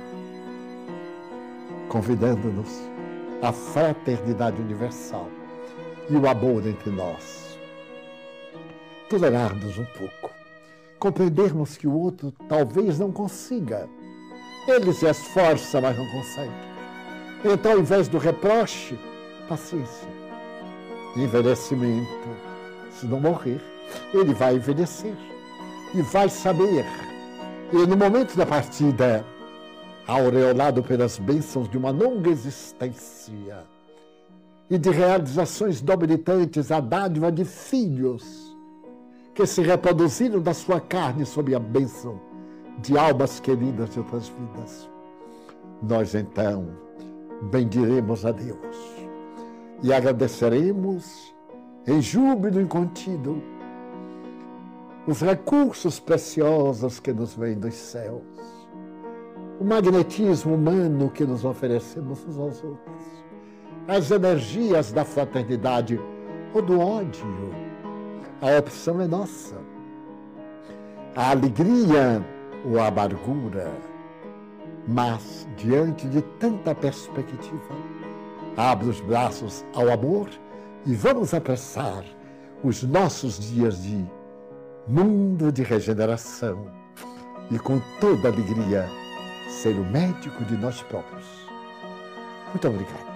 convidando-nos 1.87 2.81
à 3.41 3.53
fraternidade 3.53 4.59
universal 4.59 5.29
e 6.09 6.15
o 6.15 6.27
amor 6.27 6.67
entre 6.67 6.89
nós. 6.89 7.57
Tolerarmos 9.09 9.77
um 9.77 9.85
pouco, 9.85 10.31
compreendermos 10.99 11.77
que 11.77 11.87
o 11.87 11.93
outro 11.93 12.33
talvez 12.49 12.99
não 12.99 13.11
consiga. 13.11 13.87
Ele 14.67 14.91
se 14.91 15.05
esforça, 15.05 15.79
mas 15.79 15.97
não 15.97 16.05
consegue. 16.09 16.51
Então, 17.45 17.73
ao 17.73 17.79
invés 17.79 18.07
do 18.09 18.17
reproche, 18.17 18.99
paciência. 19.47 20.28
Envelhecimento. 21.15 22.29
Se 22.91 23.05
não 23.05 23.19
morrer, 23.19 23.61
ele 24.13 24.33
vai 24.33 24.55
envelhecer 24.55 25.15
e 25.93 26.01
vai 26.01 26.29
saber. 26.29 26.85
E 27.71 27.87
no 27.87 27.97
momento 27.97 28.35
da 28.35 28.45
partida, 28.45 29.25
aureolado 30.07 30.83
pelas 30.83 31.17
bênçãos 31.17 31.69
de 31.69 31.77
uma 31.77 31.91
longa 31.91 32.29
existência 32.29 33.63
e 34.69 34.77
de 34.77 34.89
realizações 34.89 35.81
dobilitantes, 35.81 36.71
a 36.71 36.79
dádiva 36.79 37.31
de 37.31 37.43
filhos 37.43 38.55
que 39.33 39.45
se 39.45 39.61
reproduziram 39.61 40.41
da 40.41 40.53
sua 40.53 40.79
carne 40.79 41.25
sob 41.25 41.53
a 41.55 41.59
bênção 41.59 42.19
de 42.81 42.97
almas 42.97 43.39
queridas 43.39 43.89
de 43.91 43.99
outras 43.99 44.27
vidas. 44.29 44.89
Nós 45.81 46.13
então 46.13 46.67
bendiremos 47.43 48.25
a 48.25 48.31
Deus 48.31 48.98
e 49.81 49.93
agradeceremos 49.93 51.33
em 51.87 52.01
júbilo 52.01 52.61
incontido 52.61 53.41
os 55.07 55.21
recursos 55.21 55.99
preciosos 55.99 56.99
que 56.99 57.11
nos 57.11 57.33
vêm 57.33 57.57
dos 57.57 57.73
céus, 57.73 58.21
o 59.59 59.63
magnetismo 59.63 60.55
humano 60.55 61.09
que 61.09 61.25
nos 61.25 61.43
oferecemos 61.43 62.23
uns 62.27 62.37
aos 62.37 62.63
outros, 62.63 63.03
as 63.87 64.11
energias 64.11 64.91
da 64.91 65.03
fraternidade 65.03 65.99
ou 66.53 66.61
do 66.61 66.79
ódio. 66.79 67.25
A 68.41 68.57
opção 68.57 69.01
é 69.01 69.07
nossa. 69.07 69.55
A 71.15 71.31
alegria 71.31 72.23
ou 72.65 72.79
a 72.79 72.87
amargura. 72.87 73.71
Mas, 74.87 75.47
diante 75.57 76.07
de 76.07 76.21
tanta 76.39 76.73
perspectiva, 76.73 77.75
abre 78.59 78.89
os 78.89 78.99
braços 78.99 79.63
ao 79.73 79.89
amor 79.89 80.27
e 80.85 80.93
vamos 80.93 81.33
apressar 81.33 82.03
os 82.61 82.83
nossos 82.83 83.39
dias 83.39 83.83
de 83.83 84.05
mundo 84.85 85.49
de 85.49 85.63
regeneração 85.63 86.69
e 87.49 87.57
com 87.57 87.79
toda 88.01 88.27
alegria 88.27 88.85
ser 89.47 89.75
o 89.75 89.85
médico 89.85 90.43
de 90.43 90.57
nós 90.57 90.81
próprios. 90.81 91.25
Muito 92.53 92.67
obrigado. 92.67 93.08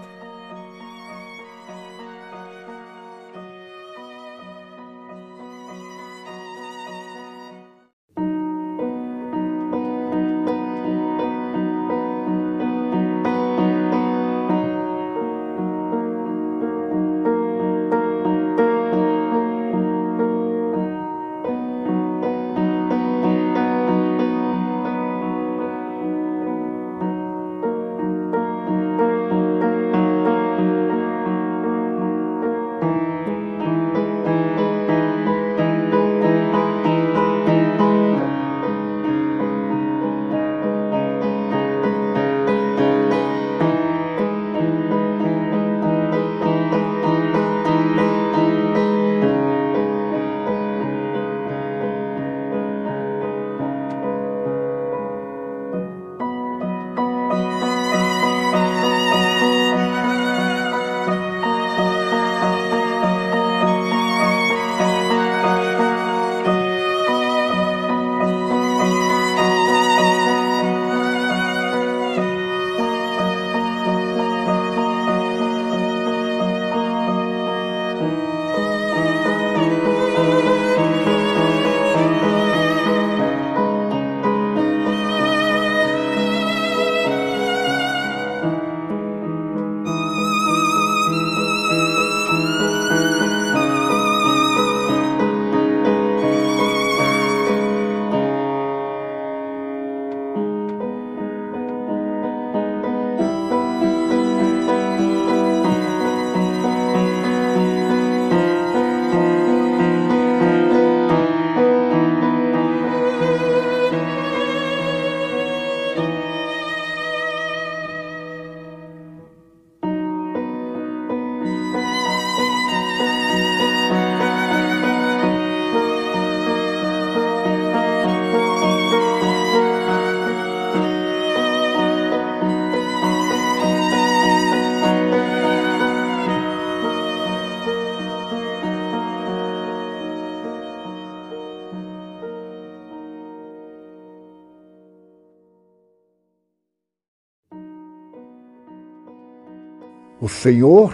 Senhor 150.44 150.94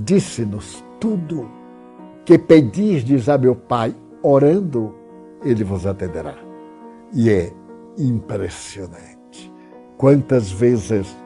disse-nos 0.00 0.84
tudo 0.98 1.48
que 2.24 2.36
pedirdes 2.36 3.28
a 3.28 3.38
meu 3.38 3.54
Pai, 3.54 3.94
orando, 4.20 4.96
ele 5.44 5.62
vos 5.62 5.86
atenderá. 5.86 6.34
E 7.14 7.30
é 7.30 7.52
impressionante. 7.96 9.52
Quantas 9.96 10.50
vezes 10.50 11.16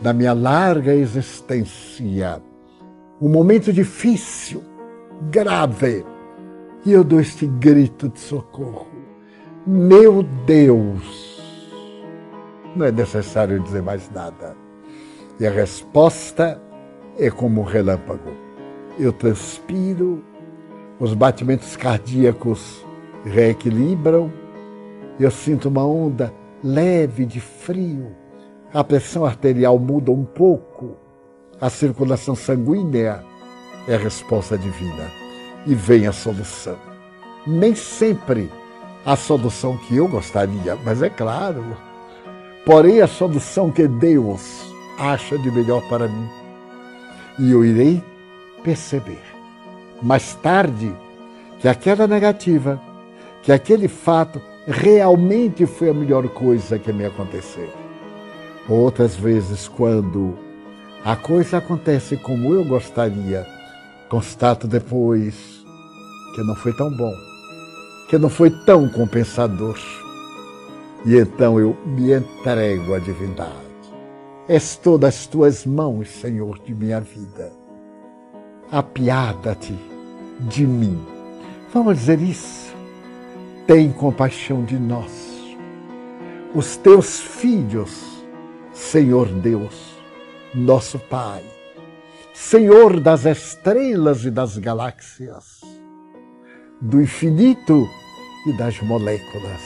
na 0.00 0.14
minha 0.14 0.32
larga 0.32 0.94
existência, 0.94 2.42
um 3.20 3.28
momento 3.28 3.70
difícil, 3.70 4.62
grave, 5.30 6.06
e 6.86 6.92
eu 6.94 7.04
dou 7.04 7.20
este 7.20 7.46
grito 7.46 8.08
de 8.08 8.18
socorro. 8.18 8.88
Meu 9.66 10.22
Deus! 10.22 11.38
Não 12.74 12.86
é 12.86 12.90
necessário 12.90 13.60
dizer 13.60 13.82
mais 13.82 14.10
nada. 14.10 14.56
E 15.38 15.46
a 15.46 15.50
resposta 15.50 16.62
é 17.18 17.30
como 17.30 17.60
um 17.60 17.64
relâmpago. 17.64 18.30
Eu 18.98 19.12
transpiro, 19.12 20.24
os 21.00 21.14
batimentos 21.14 21.76
cardíacos 21.76 22.84
reequilibram, 23.24 24.32
eu 25.18 25.30
sinto 25.30 25.68
uma 25.68 25.84
onda 25.84 26.32
leve 26.62 27.26
de 27.26 27.40
frio, 27.40 28.14
a 28.72 28.84
pressão 28.84 29.24
arterial 29.24 29.78
muda 29.78 30.10
um 30.10 30.24
pouco, 30.24 30.96
a 31.60 31.68
circulação 31.68 32.34
sanguínea 32.34 33.24
é 33.86 33.94
a 33.94 33.98
resposta 33.98 34.56
divina 34.56 35.10
e 35.66 35.74
vem 35.74 36.06
a 36.06 36.12
solução. 36.12 36.76
Nem 37.46 37.74
sempre 37.74 38.50
a 39.04 39.16
solução 39.16 39.76
que 39.76 39.96
eu 39.96 40.06
gostaria, 40.06 40.76
mas 40.84 41.02
é 41.02 41.08
claro, 41.08 41.64
porém 42.64 43.00
a 43.00 43.06
solução 43.06 43.70
que 43.70 43.88
Deus 43.88 44.72
acha 44.98 45.38
de 45.38 45.50
melhor 45.50 45.82
para 45.88 46.06
mim. 46.06 46.37
E 47.38 47.50
eu 47.52 47.64
irei 47.64 48.02
perceber 48.62 49.22
mais 50.02 50.34
tarde 50.34 50.92
que 51.60 51.68
aquela 51.68 52.06
negativa, 52.06 52.80
que 53.42 53.52
aquele 53.52 53.88
fato 53.88 54.40
realmente 54.66 55.66
foi 55.66 55.90
a 55.90 55.94
melhor 55.94 56.28
coisa 56.28 56.78
que 56.78 56.92
me 56.92 57.04
aconteceu. 57.04 57.68
Outras 58.68 59.16
vezes, 59.16 59.66
quando 59.66 60.36
a 61.04 61.16
coisa 61.16 61.58
acontece 61.58 62.16
como 62.16 62.54
eu 62.54 62.64
gostaria, 62.64 63.46
constato 64.08 64.66
depois 64.66 65.64
que 66.34 66.42
não 66.42 66.54
foi 66.54 66.72
tão 66.74 66.90
bom, 66.96 67.14
que 68.08 68.18
não 68.18 68.28
foi 68.28 68.50
tão 68.50 68.88
compensador. 68.88 69.78
E 71.06 71.16
então 71.16 71.58
eu 71.58 71.76
me 71.86 72.12
entrego 72.12 72.94
à 72.94 72.98
divindade. 72.98 73.67
És 74.48 74.76
todas 74.76 75.14
as 75.14 75.26
tuas 75.26 75.66
mãos, 75.66 76.08
Senhor, 76.08 76.58
de 76.60 76.74
minha 76.74 77.00
vida. 77.00 77.52
Apiada-te 78.70 79.74
de 80.40 80.66
mim. 80.66 80.98
Vamos 81.72 81.98
dizer 81.98 82.20
isso. 82.20 82.74
Tem 83.66 83.92
compaixão 83.92 84.64
de 84.64 84.78
nós. 84.78 85.28
Os 86.54 86.76
teus 86.76 87.20
filhos 87.20 88.18
Senhor 88.78 89.26
Deus, 89.26 89.74
nosso 90.54 91.00
Pai, 91.00 91.42
Senhor 92.32 93.00
das 93.00 93.26
estrelas 93.26 94.24
e 94.24 94.30
das 94.30 94.56
galáxias, 94.56 95.60
do 96.80 97.02
infinito 97.02 97.86
e 98.46 98.52
das 98.56 98.80
moléculas. 98.80 99.60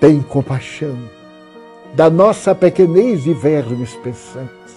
Tem 0.00 0.20
compaixão 0.20 0.98
da 1.94 2.08
nossa 2.10 2.54
pequenez 2.54 3.26
e 3.26 3.32
vermes 3.32 3.94
pensantes 3.96 4.76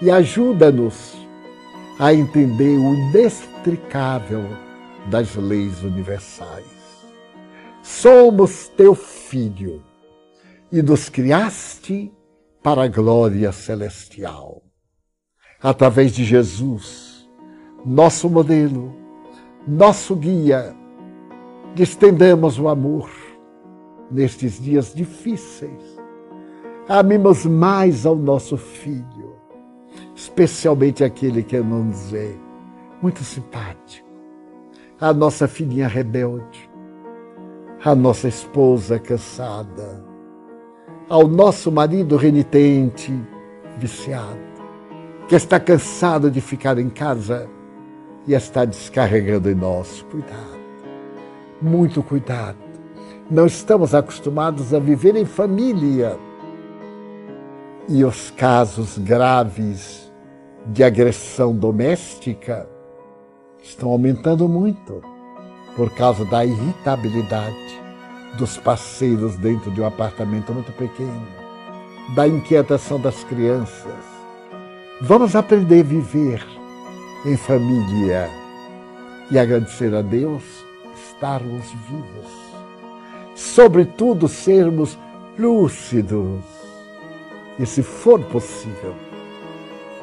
e 0.00 0.10
ajuda-nos 0.10 1.14
a 1.98 2.14
entender 2.14 2.78
o 2.78 2.94
inextricável 2.94 4.44
das 5.10 5.34
leis 5.36 5.82
universais. 5.82 6.64
Somos 7.82 8.68
teu 8.68 8.94
filho 8.94 9.82
e 10.72 10.80
nos 10.80 11.08
criaste 11.08 12.12
para 12.62 12.84
a 12.84 12.88
glória 12.88 13.52
celestial. 13.52 14.62
Através 15.62 16.12
de 16.12 16.24
Jesus, 16.24 17.28
nosso 17.84 18.30
modelo, 18.30 18.94
nosso 19.66 20.16
guia, 20.16 20.74
estendamos 21.76 22.58
o 22.58 22.68
amor 22.68 23.10
nestes 24.10 24.58
dias 24.60 24.94
difíceis. 24.94 25.99
Amemos 26.92 27.46
mais 27.46 28.04
ao 28.04 28.16
nosso 28.16 28.56
filho, 28.56 29.36
especialmente 30.12 31.04
aquele 31.04 31.40
que 31.40 31.56
nos 31.60 32.12
é 32.12 32.34
muito 33.00 33.22
simpático, 33.22 34.08
a 35.00 35.14
nossa 35.14 35.46
filhinha 35.46 35.86
rebelde, 35.86 36.68
a 37.84 37.94
nossa 37.94 38.26
esposa 38.26 38.98
cansada 38.98 40.04
ao 41.08 41.28
nosso 41.28 41.70
marido 41.70 42.16
renitente, 42.16 43.12
viciado, 43.78 44.40
que 45.28 45.36
está 45.36 45.60
cansado 45.60 46.28
de 46.28 46.40
ficar 46.40 46.76
em 46.76 46.90
casa 46.90 47.48
e 48.26 48.34
está 48.34 48.64
descarregando 48.64 49.48
em 49.48 49.54
nós. 49.54 50.04
Cuidado, 50.10 50.58
muito 51.62 52.02
cuidado. 52.02 52.58
Não 53.30 53.46
estamos 53.46 53.94
acostumados 53.94 54.74
a 54.74 54.80
viver 54.80 55.14
em 55.14 55.24
família. 55.24 56.18
E 57.92 58.04
os 58.04 58.30
casos 58.30 58.98
graves 58.98 60.12
de 60.66 60.84
agressão 60.84 61.52
doméstica 61.52 62.68
estão 63.60 63.88
aumentando 63.88 64.48
muito 64.48 65.02
por 65.74 65.90
causa 65.96 66.24
da 66.26 66.44
irritabilidade 66.44 67.80
dos 68.38 68.56
parceiros 68.58 69.34
dentro 69.38 69.72
de 69.72 69.80
um 69.80 69.86
apartamento 69.86 70.52
muito 70.52 70.70
pequeno, 70.74 71.26
da 72.14 72.28
inquietação 72.28 73.00
das 73.00 73.24
crianças. 73.24 74.04
Vamos 75.00 75.34
aprender 75.34 75.80
a 75.80 75.88
viver 75.88 76.46
em 77.26 77.36
família 77.36 78.30
e 79.32 79.36
agradecer 79.36 79.92
a 79.96 80.00
Deus 80.00 80.44
estarmos 80.94 81.68
vivos. 81.88 82.30
Sobretudo, 83.34 84.28
sermos 84.28 84.96
lúcidos. 85.36 86.59
E 87.60 87.66
se 87.66 87.82
for 87.82 88.18
possível, 88.24 88.94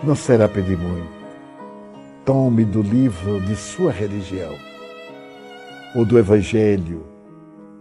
não 0.03 0.15
será 0.15 0.47
pedir 0.47 0.77
muito. 0.77 1.17
Tome 2.23 2.63
do 2.63 2.83
livro 2.83 3.41
de 3.41 3.55
sua 3.55 3.91
religião 3.91 4.53
ou 5.95 6.05
do 6.05 6.19
Evangelho 6.19 7.03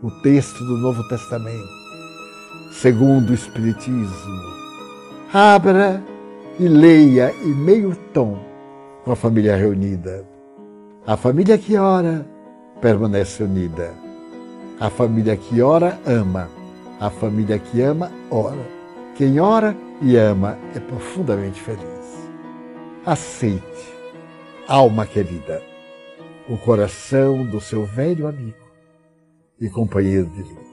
o 0.03 0.11
texto 0.11 0.65
do 0.65 0.79
Novo 0.79 1.07
Testamento, 1.09 1.69
segundo 2.73 3.29
o 3.31 3.35
Espiritismo. 3.35 4.57
Abra 5.31 6.03
e 6.59 6.67
leia 6.69 7.35
em 7.45 7.55
meio 7.55 7.95
tom 8.15 8.39
com 9.05 9.12
a 9.12 9.17
família 9.17 9.57
reunida. 9.57 10.27
A 11.07 11.19
família 11.19 11.59
que 11.59 11.77
ora 11.77 12.27
permanece 12.81 13.43
unida. 13.43 13.93
A 14.81 14.89
família 14.89 15.37
que 15.37 15.61
ora 15.61 15.99
ama. 16.07 16.49
A 16.99 17.11
família 17.11 17.59
que 17.59 17.83
ama 17.83 18.11
ora. 18.31 18.76
Quem 19.17 19.41
ora 19.41 19.75
e 20.03 20.15
ama 20.15 20.59
é 20.75 20.79
profundamente 20.79 21.59
feliz. 21.59 22.29
Aceite, 23.07 23.95
alma 24.69 25.07
querida, 25.07 25.63
o 26.47 26.59
coração 26.59 27.47
do 27.47 27.59
seu 27.59 27.87
velho 27.87 28.27
amigo 28.27 28.59
e 29.59 29.71
companheiro 29.71 30.27
de 30.27 30.43
vida. 30.43 30.66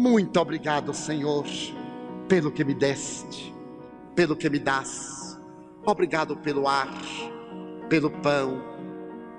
Muito 0.00 0.40
obrigado, 0.40 0.94
Senhor, 0.94 1.44
pelo 2.26 2.50
que 2.50 2.64
me 2.64 2.72
deste, 2.72 3.54
pelo 4.16 4.34
que 4.34 4.48
me 4.48 4.58
das. 4.58 5.38
Obrigado 5.84 6.38
pelo 6.38 6.66
ar, 6.66 6.88
pelo 7.90 8.10
pão, 8.10 8.62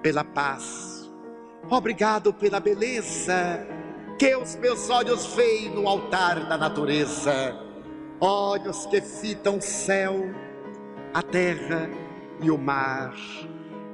pela 0.03 0.23
paz, 0.23 1.11
Obrigado 1.67 2.31
pela 2.31 2.59
beleza 2.59 3.65
que 4.19 4.35
os 4.35 4.55
meus 4.57 4.87
olhos 4.91 5.33
veem 5.33 5.69
no 5.69 5.87
altar 5.87 6.47
da 6.47 6.55
natureza. 6.55 7.57
Olhos 8.19 8.85
que 8.85 9.01
fitam 9.01 9.57
o 9.57 9.61
céu, 9.61 10.29
a 11.11 11.23
terra 11.23 11.89
e 12.39 12.51
o 12.51 12.57
mar, 12.57 13.15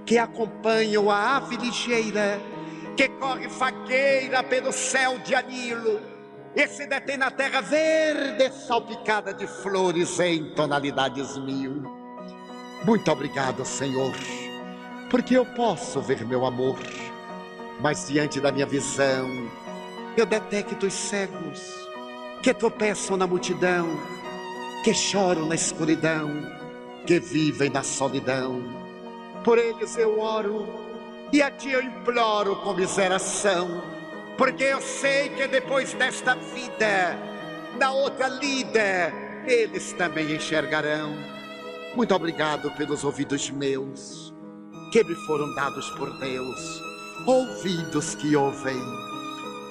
que 0.06 0.18
acompanham 0.18 1.10
a 1.10 1.38
ave 1.38 1.56
ligeira, 1.56 2.42
que 2.98 3.08
corre 3.08 3.48
fagueira 3.48 4.44
pelo 4.44 4.74
céu 4.74 5.18
de 5.20 5.34
anilo, 5.34 6.17
e 6.56 6.68
se 6.68 6.88
detém 6.88 7.18
na 7.18 7.30
terra 7.30 7.62
verde, 7.62 8.52
salpicada 8.52 9.34
de 9.34 9.46
flores 9.48 10.20
em 10.20 10.46
tonalidades 10.54 11.38
mil. 11.38 11.84
Muito 12.84 13.12
obrigado, 13.12 13.66
Senhor, 13.66 14.14
porque 15.10 15.36
eu 15.38 15.46
posso 15.46 16.02
ver 16.02 16.26
meu 16.26 16.46
amor, 16.46 16.78
mas 17.80 18.08
diante 18.08 18.40
da 18.40 18.52
minha 18.52 18.66
visão, 18.66 19.50
eu 20.16 20.26
detecto 20.26 20.86
os 20.86 20.94
cegos 20.94 21.88
que 22.42 22.54
tropeçam 22.54 23.18
na 23.18 23.28
multidão, 23.28 23.88
que 24.84 24.94
choram 24.94 25.46
na 25.48 25.56
escuridão, 25.56 26.30
que 27.06 27.20
vivem 27.20 27.70
na 27.70 27.84
solidão. 27.84 28.64
Por 29.44 29.58
eles 29.58 29.98
eu 29.98 30.20
oro 30.20 30.68
e 31.32 31.42
a 31.42 31.52
ti 31.52 31.72
eu 31.72 31.82
imploro 31.82 32.56
com 32.58 32.74
miseração, 32.74 33.82
porque 34.38 34.66
eu 34.66 34.80
sei 34.82 35.30
que 35.30 35.48
depois 35.48 35.94
desta 35.94 36.36
vida, 36.36 37.18
na 37.80 37.92
outra 37.92 38.28
lida, 38.28 39.12
eles 39.48 39.94
também 39.94 40.36
enxergarão. 40.36 41.16
Muito 41.96 42.14
obrigado 42.14 42.70
pelos 42.72 43.04
ouvidos 43.04 43.50
meus, 43.50 44.34
que 44.92 45.04
me 45.04 45.16
foram 45.26 45.54
dados 45.56 45.90
por 45.92 46.16
Deus, 46.20 46.84
ouvidos 47.26 48.14
que 48.14 48.36
ouvem 48.36 48.78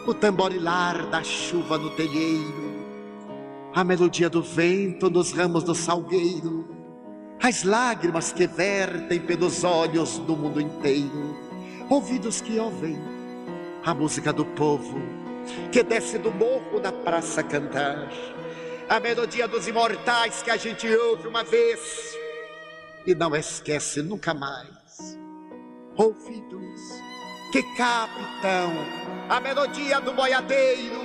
o 0.05 0.13
tamborilar 0.13 1.07
da 1.11 1.23
chuva 1.23 1.79
no 1.79 1.91
telheiro, 1.91 2.67
a 3.75 3.85
melodia 3.85 4.31
do 4.31 4.43
vento 4.43 5.11
nos 5.11 5.33
ramos 5.33 5.63
do 5.63 5.75
salgueiro, 5.75 6.69
as 7.41 7.63
lágrimas 7.63 8.33
que 8.33 8.47
vertem 8.47 9.21
pelos 9.21 9.63
olhos 9.63 10.19
do 10.19 10.37
mundo 10.37 10.61
inteiro, 10.61 11.37
ouvidos 11.89 12.41
que 12.41 12.59
ouvem 12.59 13.16
a 13.87 13.95
música 13.95 14.33
do 14.33 14.45
povo 14.45 14.99
que 15.71 15.81
desce 15.81 16.19
do 16.19 16.33
morro 16.33 16.81
na 16.81 16.91
praça 16.91 17.41
cantar, 17.41 18.11
a 18.89 18.99
melodia 18.99 19.47
dos 19.47 19.69
imortais 19.69 20.43
que 20.43 20.51
a 20.51 20.57
gente 20.57 20.89
ouve 20.89 21.29
uma 21.29 21.45
vez 21.45 22.13
e 23.07 23.15
não 23.15 23.37
esquece 23.37 24.03
nunca 24.03 24.35
mais. 24.35 25.17
Ouvidos 25.97 26.81
que 27.53 27.63
captam 27.77 28.73
a 29.29 29.39
melodia 29.39 30.01
do 30.01 30.13
boiadeiro 30.13 31.01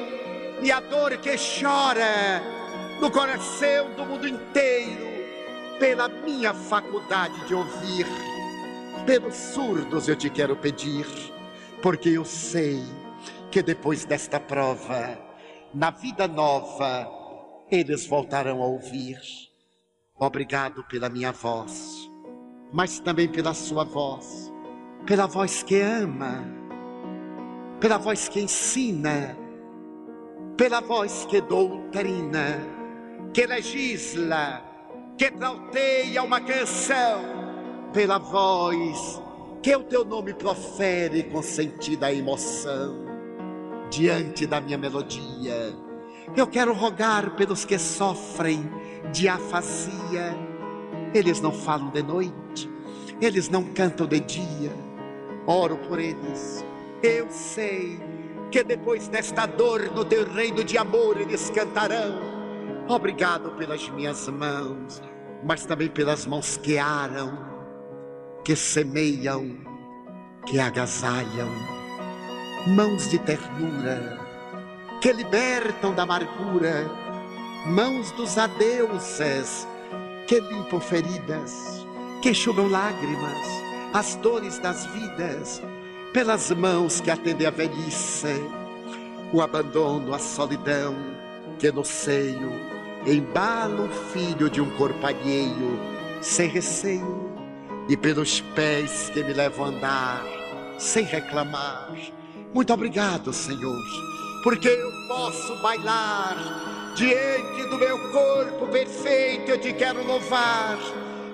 e 0.63 0.71
a 0.71 0.79
dor 0.79 1.15
que 1.17 1.35
chora 1.37 2.41
no 2.99 3.11
coração 3.11 3.93
do 3.95 4.03
mundo 4.07 4.27
inteiro 4.27 5.05
pela 5.77 6.07
minha 6.07 6.51
faculdade 6.51 7.45
de 7.45 7.53
ouvir. 7.53 8.07
Pelos 9.05 9.35
surdos 9.35 10.07
eu 10.07 10.15
te 10.15 10.31
quero 10.31 10.55
pedir, 10.55 11.05
porque 11.81 12.09
eu 12.09 12.25
sei 12.25 12.81
que 13.51 13.61
depois 13.61 14.05
desta 14.05 14.39
prova, 14.39 15.17
na 15.73 15.91
vida 15.91 16.27
nova, 16.27 17.09
eles 17.69 18.05
voltarão 18.05 18.61
a 18.61 18.65
ouvir. 18.65 19.19
Obrigado 20.19 20.83
pela 20.85 21.09
minha 21.09 21.31
voz, 21.31 22.09
mas 22.71 22.99
também 22.99 23.27
pela 23.27 23.53
sua 23.53 23.83
voz, 23.83 24.51
pela 25.05 25.25
voz 25.25 25.63
que 25.63 25.81
ama 25.81 26.61
pela 27.81 27.97
voz 27.97 28.29
que 28.29 28.39
ensina, 28.39 29.35
pela 30.55 30.79
voz 30.81 31.25
que 31.25 31.41
doutrina, 31.41 32.59
que 33.33 33.47
legisla, 33.47 34.63
que 35.17 35.31
trauteia 35.31 36.21
uma 36.21 36.39
canção, 36.39 37.23
pela 37.91 38.19
voz 38.19 39.19
que 39.61 39.75
o 39.75 39.83
teu 39.83 40.03
nome 40.03 40.33
profere 40.33 41.23
com 41.23 41.41
sentida 41.41 42.13
emoção. 42.13 43.09
Diante 43.89 44.47
da 44.47 44.61
minha 44.61 44.77
melodia, 44.77 45.75
eu 46.35 46.47
quero 46.47 46.73
rogar 46.73 47.35
pelos 47.35 47.65
que 47.65 47.77
sofrem 47.77 48.63
de 49.11 49.27
afasia. 49.27 50.33
Eles 51.13 51.41
não 51.41 51.51
falam 51.51 51.89
de 51.89 52.01
noite, 52.01 52.71
eles 53.21 53.49
não 53.49 53.65
cantam 53.65 54.07
de 54.07 54.19
dia. 54.21 54.71
Oro 55.45 55.77
por 55.77 55.99
eles 55.99 56.63
eu 57.03 57.27
sei 57.31 57.99
que 58.51 58.63
depois 58.63 59.07
desta 59.07 59.47
dor 59.47 59.91
no 59.91 60.05
teu 60.05 60.23
reino 60.31 60.63
de 60.63 60.77
amor 60.77 61.19
eles 61.19 61.49
cantarão. 61.49 62.21
Obrigado 62.87 63.51
pelas 63.51 63.89
minhas 63.89 64.27
mãos, 64.27 65.01
mas 65.43 65.65
também 65.65 65.89
pelas 65.89 66.27
mãos 66.27 66.57
que 66.57 66.77
aram, 66.77 67.50
que 68.43 68.55
semeiam, 68.55 69.57
que 70.45 70.59
agasalham. 70.59 71.49
Mãos 72.67 73.09
de 73.09 73.19
ternura, 73.19 74.19
que 75.01 75.11
libertam 75.11 75.93
da 75.93 76.03
amargura. 76.03 76.89
Mãos 77.67 78.11
dos 78.11 78.37
adeuses, 78.37 79.67
que 80.27 80.39
limpam 80.39 80.79
feridas, 80.79 81.85
que 82.21 82.31
enxugam 82.31 82.67
lágrimas, 82.67 83.47
as 83.93 84.15
dores 84.15 84.57
das 84.59 84.85
vidas 84.87 85.61
pelas 86.13 86.49
mãos 86.51 86.99
que 86.99 87.11
atendem 87.11 87.45
a 87.45 87.51
velhice, 87.51 88.41
o 89.31 89.41
abandono, 89.41 90.13
a 90.13 90.19
solidão, 90.19 90.95
que 91.59 91.71
no 91.71 91.85
seio 91.85 92.51
embala 93.05 93.85
o 93.85 93.89
filho 93.89 94.49
de 94.49 94.61
um 94.61 94.69
corpo 94.77 95.05
alheio, 95.05 95.79
sem 96.21 96.47
receio, 96.47 97.31
e 97.87 97.97
pelos 97.97 98.41
pés 98.55 99.09
que 99.13 99.23
me 99.23 99.33
levam 99.33 99.65
a 99.65 99.69
andar, 99.69 100.23
sem 100.77 101.03
reclamar. 101.03 101.95
Muito 102.53 102.73
obrigado, 102.73 103.31
Senhor, 103.33 103.81
porque 104.43 104.67
eu 104.67 104.91
posso 105.07 105.55
bailar 105.61 106.93
diante 106.95 107.69
do 107.69 107.77
meu 107.77 107.97
corpo 108.11 108.67
perfeito, 108.67 109.51
eu 109.51 109.59
te 109.59 109.73
quero 109.73 110.05
louvar, 110.05 110.77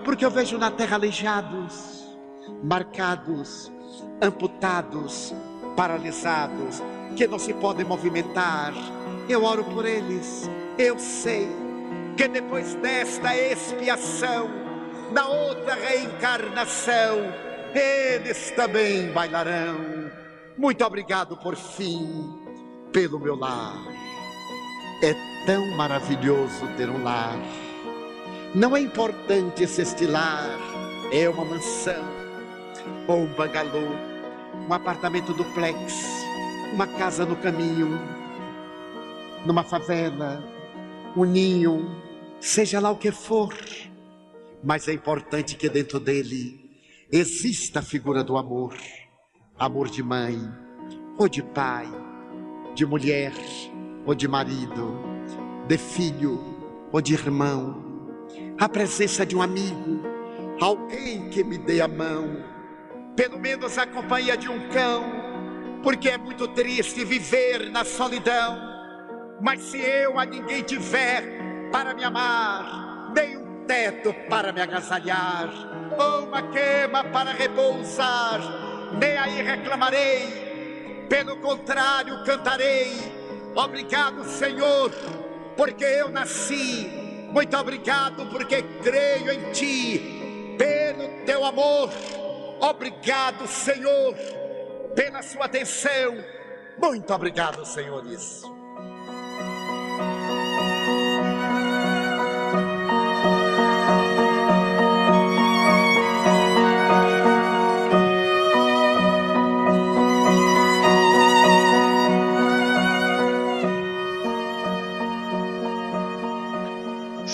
porque 0.03 0.23
eu 0.23 0.31
vejo 0.31 0.57
na 0.57 0.71
terra 0.71 0.95
aleijados, 0.95 2.05
marcados 2.63 3.71
amputados, 4.21 5.33
paralisados, 5.75 6.81
que 7.15 7.27
não 7.27 7.39
se 7.39 7.53
podem 7.53 7.85
movimentar. 7.85 8.73
Eu 9.29 9.43
oro 9.43 9.63
por 9.63 9.85
eles. 9.85 10.49
Eu 10.77 10.97
sei 10.99 11.47
que 12.15 12.27
depois 12.27 12.75
desta 12.75 13.35
expiação, 13.35 14.49
na 15.11 15.27
outra 15.27 15.75
reencarnação, 15.75 17.33
eles 17.73 18.51
também 18.51 19.11
bailarão. 19.11 20.11
Muito 20.57 20.83
obrigado 20.83 21.37
por 21.37 21.55
fim 21.55 22.33
pelo 22.91 23.19
meu 23.19 23.35
lar. 23.35 23.77
É 25.03 25.13
tão 25.45 25.67
maravilhoso 25.75 26.67
ter 26.75 26.89
um 26.89 27.03
lar. 27.03 27.37
Não 28.55 28.75
é 28.75 28.79
importante 28.79 29.67
se 29.67 29.81
este 29.81 30.05
lar 30.07 30.49
é 31.11 31.29
uma 31.29 31.45
mansão 31.45 32.03
ou 33.07 33.19
um 33.19 33.27
bangalô, 33.27 33.87
um 34.67 34.73
apartamento 34.73 35.33
duplex, 35.33 36.25
uma 36.73 36.87
casa 36.87 37.25
no 37.25 37.35
caminho, 37.35 37.99
numa 39.45 39.63
favela, 39.63 40.43
um 41.15 41.23
ninho, 41.23 41.95
seja 42.39 42.79
lá 42.79 42.91
o 42.91 42.97
que 42.97 43.11
for. 43.11 43.53
Mas 44.67 44.85
é 44.89 44.91
importante 44.91 45.55
que 45.55 45.69
dentro 45.69 45.97
dele 45.97 46.59
exista 47.09 47.79
a 47.79 47.81
figura 47.81 48.21
do 48.21 48.35
amor, 48.35 48.75
amor 49.57 49.87
de 49.87 50.03
mãe, 50.03 50.37
ou 51.17 51.29
de 51.29 51.41
pai, 51.41 51.87
de 52.75 52.85
mulher, 52.85 53.31
ou 54.05 54.13
de 54.13 54.27
marido, 54.27 54.99
de 55.69 55.77
filho, 55.77 56.43
ou 56.91 56.99
de 56.99 57.13
irmão, 57.13 57.81
a 58.59 58.67
presença 58.67 59.25
de 59.25 59.37
um 59.37 59.41
amigo, 59.41 60.01
alguém 60.59 61.29
que 61.29 61.45
me 61.45 61.57
dê 61.57 61.79
a 61.79 61.87
mão. 61.87 62.43
Pelo 63.15 63.39
menos 63.39 63.77
a 63.77 63.87
companhia 63.87 64.35
de 64.35 64.49
um 64.49 64.67
cão, 64.67 65.01
porque 65.81 66.09
é 66.09 66.17
muito 66.17 66.45
triste 66.45 67.05
viver 67.05 67.71
na 67.71 67.85
solidão. 67.85 68.59
Mas 69.41 69.61
se 69.61 69.77
eu 69.77 70.19
a 70.19 70.25
ninguém 70.25 70.61
tiver 70.61 71.23
para 71.71 71.93
me 71.93 72.03
amar, 72.03 73.13
nem 73.15 73.37
um 73.37 73.46
teto 73.67 74.13
para 74.29 74.51
me 74.51 74.61
agasalhar, 74.61 75.49
ou 75.99 76.25
uma 76.25 76.41
cama 76.41 77.03
para 77.03 77.31
repousar, 77.31 78.39
nem 78.97 79.17
aí 79.17 79.41
reclamarei, 79.41 81.05
pelo 81.09 81.37
contrário 81.37 82.23
cantarei. 82.23 82.93
Obrigado, 83.55 84.23
Senhor, 84.25 84.91
porque 85.55 85.83
eu 85.83 86.09
nasci. 86.09 86.89
Muito 87.31 87.57
obrigado, 87.57 88.25
porque 88.27 88.61
creio 88.81 89.31
em 89.31 89.51
Ti, 89.51 90.55
pelo 90.57 91.25
Teu 91.25 91.43
amor 91.43 91.91
Obrigado, 92.59 93.47
Senhor, 93.47 94.15
pela 94.95 95.21
sua 95.21 95.45
atenção. 95.45 96.17
Muito 96.77 97.13
obrigado, 97.13 97.65
senhores. 97.65 98.43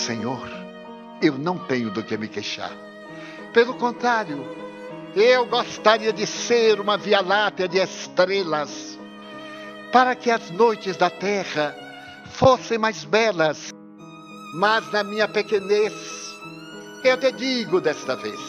Senhor, 0.04 0.46
eu 1.22 1.38
não 1.38 1.56
tenho 1.56 1.90
do 1.90 2.02
que 2.02 2.14
me 2.18 2.28
queixar. 2.28 2.72
Pelo 3.54 3.72
contrário, 3.72 4.46
eu 5.16 5.46
gostaria 5.46 6.12
de 6.12 6.26
ser 6.26 6.78
uma 6.78 6.98
via 6.98 7.22
láctea 7.22 7.66
de 7.66 7.78
estrelas, 7.78 8.98
para 9.90 10.14
que 10.14 10.30
as 10.30 10.50
noites 10.50 10.98
da 10.98 11.08
terra 11.08 11.74
fossem 12.32 12.76
mais 12.76 13.02
belas. 13.04 13.72
Mas 14.56 14.92
na 14.92 15.02
minha 15.02 15.26
pequenez, 15.26 15.94
eu 17.02 17.16
te 17.16 17.32
digo 17.32 17.80
desta 17.80 18.14
vez: 18.14 18.40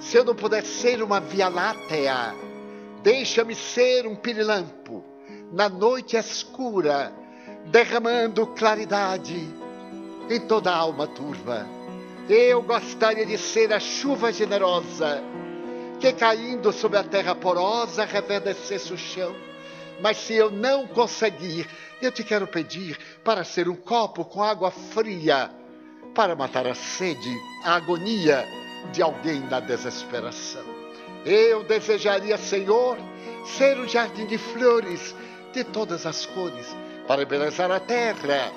se 0.00 0.18
eu 0.18 0.24
não 0.24 0.34
puder 0.34 0.64
ser 0.64 1.02
uma 1.02 1.18
via 1.18 1.48
láctea, 1.48 2.34
deixa-me 3.02 3.54
ser 3.54 4.06
um 4.06 4.14
pirilampo 4.14 5.02
na 5.50 5.66
noite 5.66 6.14
escura, 6.14 7.10
derramando 7.70 8.46
claridade 8.48 9.63
em 10.30 10.40
toda 10.40 10.70
a 10.70 10.76
alma 10.76 11.06
turva. 11.06 11.66
Eu 12.28 12.62
gostaria 12.62 13.26
de 13.26 13.36
ser 13.36 13.72
a 13.72 13.80
chuva 13.80 14.32
generosa 14.32 15.22
que 16.00 16.12
caindo 16.12 16.72
sobre 16.72 16.98
a 16.98 17.04
terra 17.04 17.34
porosa 17.34 18.04
reverdecesse 18.04 18.92
o 18.92 18.98
chão. 18.98 19.34
Mas 20.00 20.16
se 20.18 20.34
eu 20.34 20.50
não 20.50 20.86
conseguir, 20.86 21.68
eu 22.02 22.10
te 22.10 22.24
quero 22.24 22.46
pedir 22.46 22.98
para 23.22 23.44
ser 23.44 23.68
um 23.68 23.76
copo 23.76 24.24
com 24.24 24.42
água 24.42 24.70
fria, 24.70 25.50
para 26.14 26.34
matar 26.34 26.66
a 26.66 26.74
sede, 26.74 27.34
a 27.64 27.76
agonia 27.76 28.46
de 28.92 29.02
alguém 29.02 29.40
na 29.40 29.60
desesperação. 29.60 30.64
Eu 31.24 31.64
desejaria, 31.64 32.36
Senhor, 32.36 32.98
ser 33.44 33.78
um 33.78 33.88
jardim 33.88 34.26
de 34.26 34.36
flores 34.36 35.14
de 35.52 35.64
todas 35.64 36.04
as 36.04 36.26
cores, 36.26 36.66
para 37.06 37.22
embelezar 37.22 37.70
a 37.70 37.80
terra. 37.80 38.52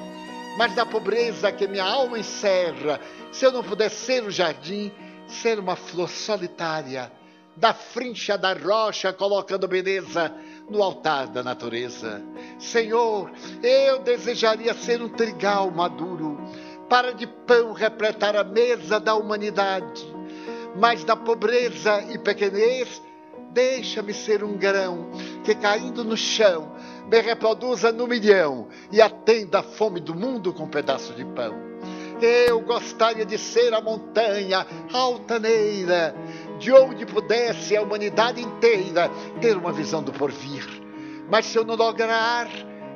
Mas 0.57 0.73
da 0.73 0.85
pobreza 0.85 1.51
que 1.51 1.67
minha 1.67 1.83
alma 1.83 2.17
encerra, 2.17 2.99
se 3.31 3.45
eu 3.45 3.51
não 3.51 3.63
puder 3.63 3.91
ser 3.91 4.23
o 4.23 4.31
jardim, 4.31 4.91
ser 5.27 5.59
uma 5.59 5.75
flor 5.75 6.09
solitária, 6.09 7.11
da 7.55 7.75
frincha 7.75 8.35
da 8.37 8.53
rocha, 8.53 9.13
colocando 9.13 9.67
beleza 9.67 10.33
no 10.67 10.81
altar 10.81 11.27
da 11.27 11.43
natureza. 11.43 12.23
Senhor, 12.57 13.31
eu 13.61 13.99
desejaria 13.99 14.73
ser 14.73 14.99
um 14.99 15.09
trigal 15.09 15.69
maduro, 15.69 16.39
para 16.89 17.13
de 17.13 17.27
pão 17.27 17.73
repletar 17.73 18.35
a 18.35 18.43
mesa 18.43 18.99
da 18.99 19.13
humanidade. 19.13 20.05
Mas 20.75 21.03
da 21.03 21.15
pobreza 21.15 22.01
e 22.11 22.17
pequenez, 22.17 23.01
deixa-me 23.51 24.13
ser 24.13 24.43
um 24.43 24.57
grão 24.57 25.11
que 25.43 25.53
caindo 25.53 26.03
no 26.03 26.17
chão 26.17 26.71
me 27.09 27.21
reproduza 27.21 27.91
no 27.91 28.07
milhão 28.07 28.67
e 28.91 29.01
atenda 29.01 29.59
a 29.59 29.63
fome 29.63 29.99
do 29.99 30.13
mundo 30.13 30.53
com 30.53 30.63
um 30.63 30.69
pedaço 30.69 31.13
de 31.13 31.23
pão. 31.25 31.55
Eu 32.21 32.61
gostaria 32.61 33.25
de 33.25 33.37
ser 33.37 33.73
a 33.73 33.81
montanha 33.81 34.65
altaneira, 34.91 36.15
de 36.57 36.71
onde 36.71 37.05
pudesse 37.05 37.77
a 37.77 37.81
humanidade 37.81 38.41
inteira 38.41 39.09
ter 39.39 39.55
uma 39.55 39.71
visão 39.71 40.01
do 40.01 40.11
porvir. 40.11 40.65
Mas 41.29 41.45
se 41.45 41.57
eu 41.57 41.63
não 41.63 41.75
lograr, 41.75 42.47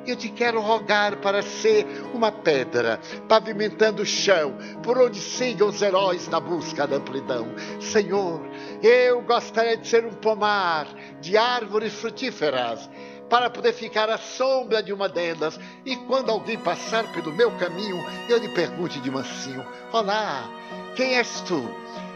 eu 0.07 0.15
te 0.15 0.29
quero 0.29 0.59
rogar 0.59 1.17
para 1.17 1.41
ser 1.43 1.85
uma 2.13 2.31
pedra, 2.31 2.99
pavimentando 3.27 4.01
o 4.01 4.05
chão, 4.05 4.55
por 4.81 4.97
onde 4.97 5.19
sigam 5.19 5.67
os 5.67 5.81
heróis 5.81 6.27
na 6.27 6.39
busca 6.39 6.87
da 6.87 6.95
amplidão. 6.95 7.47
Senhor, 7.79 8.41
eu 8.81 9.21
gostaria 9.21 9.77
de 9.77 9.87
ser 9.87 10.03
um 10.05 10.13
pomar 10.13 10.87
de 11.19 11.37
árvores 11.37 11.93
frutíferas, 11.93 12.89
para 13.31 13.49
poder 13.49 13.71
ficar 13.71 14.09
à 14.09 14.17
sombra 14.17 14.83
de 14.83 14.91
uma 14.91 15.07
delas. 15.07 15.57
E 15.85 15.95
quando 15.95 16.29
alguém 16.29 16.57
passar 16.57 17.09
pelo 17.13 17.31
meu 17.31 17.49
caminho, 17.51 17.97
eu 18.27 18.37
lhe 18.37 18.49
pergunte 18.49 18.99
de 18.99 19.09
mansinho: 19.09 19.65
Olá, 19.93 20.49
quem 20.97 21.15
és 21.15 21.39
tu? 21.47 21.63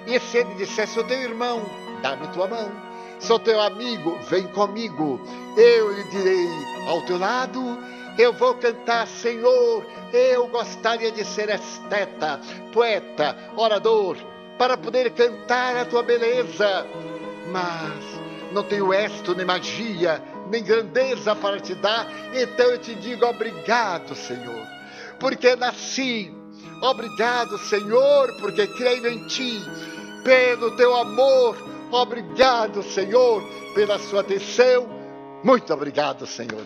E 0.05 0.19
se 0.19 0.39
ele 0.39 0.53
dissesse: 0.55 0.93
Sou 0.93 1.05
teu 1.05 1.17
irmão, 1.17 1.65
dá-me 2.01 2.27
tua 2.27 2.47
mão. 2.47 2.69
Sou 3.17 3.39
teu 3.39 3.61
amigo, 3.61 4.19
vem 4.29 4.45
comigo. 4.47 5.21
Eu 5.55 5.93
lhe 5.93 6.03
direi 6.09 6.49
ao 6.85 7.01
teu 7.03 7.17
lado. 7.17 7.61
Eu 8.17 8.33
vou 8.33 8.53
cantar, 8.55 9.07
Senhor. 9.07 9.85
Eu 10.11 10.47
gostaria 10.47 11.11
de 11.11 11.23
ser 11.23 11.49
esteta, 11.49 12.41
poeta, 12.73 13.37
orador, 13.55 14.17
para 14.57 14.77
poder 14.77 15.11
cantar 15.11 15.77
a 15.77 15.85
tua 15.85 16.03
beleza. 16.03 16.85
Mas 17.51 18.15
não 18.51 18.63
tenho 18.63 18.93
esto 18.93 19.33
nem 19.33 19.45
magia, 19.45 20.21
nem 20.49 20.63
grandeza 20.63 21.35
para 21.35 21.59
te 21.59 21.75
dar, 21.75 22.07
então 22.33 22.65
eu 22.67 22.79
te 22.79 22.95
digo 22.95 23.25
obrigado, 23.25 24.15
Senhor, 24.15 24.67
porque 25.19 25.55
nasci. 25.55 26.33
Obrigado, 26.81 27.57
Senhor, 27.57 28.35
porque 28.39 28.67
creio 28.67 29.07
em 29.07 29.25
ti, 29.27 29.61
pelo 30.23 30.75
teu 30.75 30.95
amor. 30.95 31.57
Obrigado, 31.91 32.83
Senhor, 32.83 33.41
pela 33.73 33.97
sua 33.97 34.21
atenção. 34.21 34.87
Muito 35.43 35.73
obrigado, 35.73 36.27
Senhor. 36.27 36.65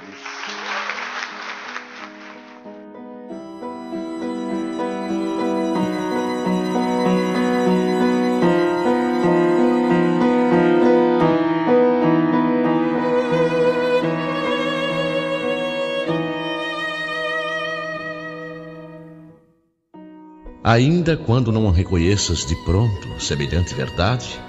Ainda 20.70 21.18
quando 21.18 21.52
não 21.52 21.72
reconheças 21.72 22.46
de 22.46 22.56
pronto 22.64 23.20
semelhante 23.20 23.74
verdade, 23.74 24.40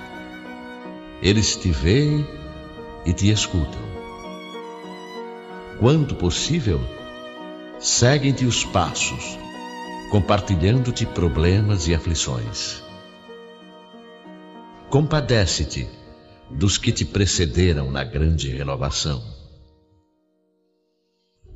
eles 1.23 1.57
te 1.57 1.71
veem 1.71 2.27
e 3.07 3.13
te 3.15 3.31
escutam. 3.31 3.81
Quando 5.79 6.15
possível, 6.15 6.79
seguem-te 7.79 8.45
os 8.45 8.67
passos, 8.67 9.39
compartilhando-te 10.11 11.07
problemas 11.07 11.89
e 11.89 11.95
aflições. 11.95 12.83
Compadece-te 14.91 15.89
dos 16.51 16.77
que 16.77 16.93
te 16.93 17.07
precederam 17.07 17.91
na 17.91 18.05
grande 18.05 18.51
renovação. 18.51 19.25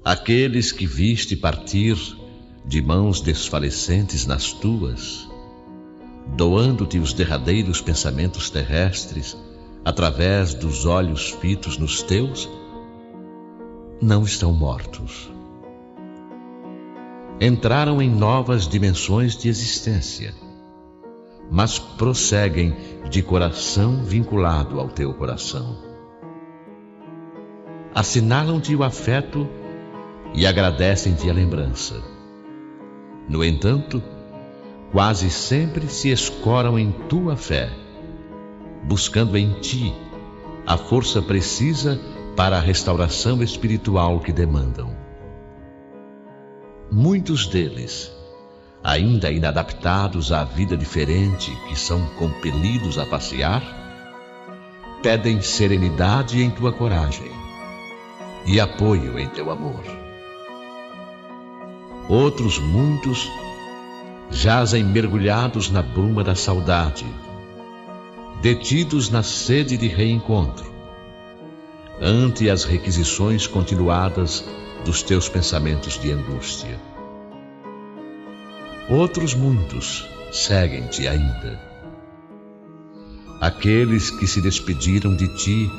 Aqueles 0.02 0.72
que 0.72 0.86
viste 0.86 1.36
partir 1.36 1.98
de 2.64 2.80
mãos 2.80 3.20
desfalecentes 3.20 4.26
nas 4.26 4.52
tuas, 4.52 5.28
doando-te 6.34 6.98
os 6.98 7.12
derradeiros 7.12 7.82
pensamentos 7.82 8.48
terrestres 8.48 9.36
através 9.84 10.54
dos 10.54 10.86
olhos 10.86 11.30
fitos 11.30 11.76
nos 11.76 12.02
teus, 12.02 12.48
não 14.00 14.24
estão 14.24 14.50
mortos. 14.50 15.30
Entraram 17.38 18.00
em 18.00 18.08
novas 18.08 18.66
dimensões 18.66 19.36
de 19.36 19.48
existência, 19.48 20.34
mas 21.50 21.78
prosseguem 21.78 22.74
de 23.10 23.22
coração 23.22 24.02
vinculado 24.02 24.80
ao 24.80 24.88
teu 24.88 25.12
coração. 25.12 25.76
Assinalam-te 27.94 28.74
o 28.74 28.82
afeto 28.82 29.46
e 30.32 30.46
agradecem-te 30.46 31.28
a 31.28 31.32
lembrança 31.32 32.13
no 33.28 33.44
entanto, 33.44 34.02
quase 34.92 35.30
sempre 35.30 35.88
se 35.88 36.10
escoram 36.10 36.78
em 36.78 36.92
tua 36.92 37.36
fé, 37.36 37.70
buscando 38.84 39.36
em 39.36 39.52
ti 39.60 39.92
a 40.66 40.78
força 40.78 41.20
precisa 41.20 42.00
para 42.36 42.56
a 42.56 42.60
restauração 42.60 43.42
espiritual 43.42 44.20
que 44.20 44.32
demandam. 44.32 44.96
Muitos 46.90 47.46
deles, 47.46 48.10
ainda 48.82 49.30
inadaptados 49.30 50.32
à 50.32 50.44
vida 50.44 50.76
diferente 50.76 51.50
que 51.68 51.78
são 51.78 52.06
compelidos 52.18 52.98
a 52.98 53.04
passear, 53.04 53.62
pedem 55.02 55.42
serenidade 55.42 56.42
em 56.42 56.50
tua 56.50 56.72
coragem 56.72 57.30
e 58.46 58.58
apoio 58.58 59.18
em 59.18 59.28
teu 59.28 59.50
amor. 59.50 60.03
Outros 62.08 62.58
muitos 62.58 63.30
jazem 64.30 64.84
mergulhados 64.84 65.70
na 65.70 65.80
bruma 65.80 66.22
da 66.22 66.34
saudade, 66.34 67.06
detidos 68.42 69.08
na 69.08 69.22
sede 69.22 69.78
de 69.78 69.88
reencontro, 69.88 70.70
ante 72.00 72.50
as 72.50 72.64
requisições 72.64 73.46
continuadas 73.46 74.44
dos 74.84 75.02
teus 75.02 75.30
pensamentos 75.30 75.98
de 75.98 76.12
angústia. 76.12 76.78
Outros 78.90 79.34
muitos 79.34 80.06
seguem-te 80.30 81.08
ainda. 81.08 81.58
Aqueles 83.40 84.10
que 84.10 84.26
se 84.26 84.42
despediram 84.42 85.16
de 85.16 85.28
ti 85.36 85.70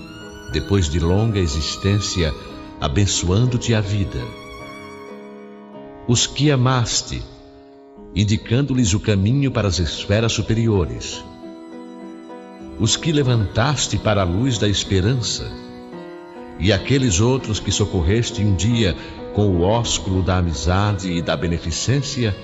depois 0.51 0.89
de 0.89 0.99
longa 0.99 1.37
existência, 1.37 2.33
abençoando-te 2.81 3.75
a 3.75 3.81
vida. 3.81 4.44
Os 6.07 6.27
que 6.27 6.51
amaste, 6.51 7.19
indicando-lhes 8.15 8.93
o 8.93 8.99
caminho 8.99 9.49
para 9.49 9.67
as 9.67 9.79
esferas 9.79 10.33
superiores. 10.33 11.23
Os 12.79 12.95
que 12.95 13.11
levantaste 13.11 13.97
para 13.97 14.21
a 14.21 14.23
luz 14.23 14.59
da 14.59 14.67
esperança, 14.67 15.51
e 16.59 16.71
aqueles 16.71 17.19
outros 17.19 17.59
que 17.59 17.71
socorreste 17.71 18.43
um 18.43 18.55
dia 18.55 18.95
com 19.33 19.47
o 19.47 19.61
ósculo 19.63 20.21
da 20.21 20.37
amizade 20.37 21.11
e 21.11 21.23
da 21.23 21.35
beneficência, 21.35 22.35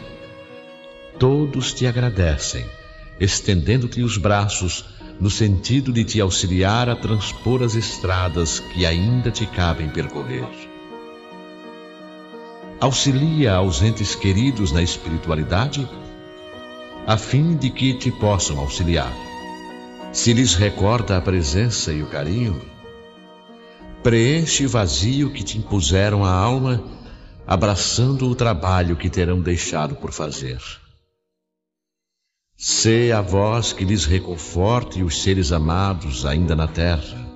todos 1.20 1.72
te 1.72 1.86
agradecem, 1.86 2.66
estendendo-te 3.20 4.02
os 4.02 4.18
braços 4.18 4.86
no 5.20 5.30
sentido 5.30 5.94
de 5.94 6.04
te 6.04 6.20
auxiliar 6.20 6.90
a 6.90 6.96
transpor 6.96 7.62
as 7.62 7.76
estradas 7.76 8.60
que 8.60 8.88
ainda 8.88 9.30
te 9.30 9.46
cabem 9.46 9.88
percorrer. 9.88 10.71
Auxilia 12.82 13.54
aos 13.54 13.84
entes 13.84 14.16
queridos 14.16 14.72
na 14.72 14.82
espiritualidade, 14.82 15.88
a 17.06 17.16
fim 17.16 17.56
de 17.56 17.70
que 17.70 17.94
te 17.94 18.10
possam 18.12 18.58
auxiliar. 18.58 19.14
Se 20.12 20.34
lhes 20.34 20.56
recorda 20.56 21.16
a 21.16 21.22
presença 21.22 21.94
e 21.94 22.02
o 22.02 22.08
carinho, 22.08 22.60
preenche 24.02 24.66
o 24.66 24.70
vazio 24.70 25.32
que 25.32 25.44
te 25.44 25.60
impuseram 25.60 26.26
a 26.26 26.32
alma, 26.32 26.84
abraçando 27.46 28.28
o 28.28 28.34
trabalho 28.34 28.96
que 28.96 29.12
terão 29.12 29.40
deixado 29.40 29.96
por 29.96 30.12
fazer. 30.12 30.60
Sê 32.58 33.12
a 33.12 33.22
voz 33.22 33.74
que 33.74 33.86
lhes 33.86 34.06
reconforte 34.06 35.04
os 35.04 35.22
seres 35.22 35.52
amados 35.52 36.26
ainda 36.26 36.56
na 36.56 36.68
terra. 36.68 37.31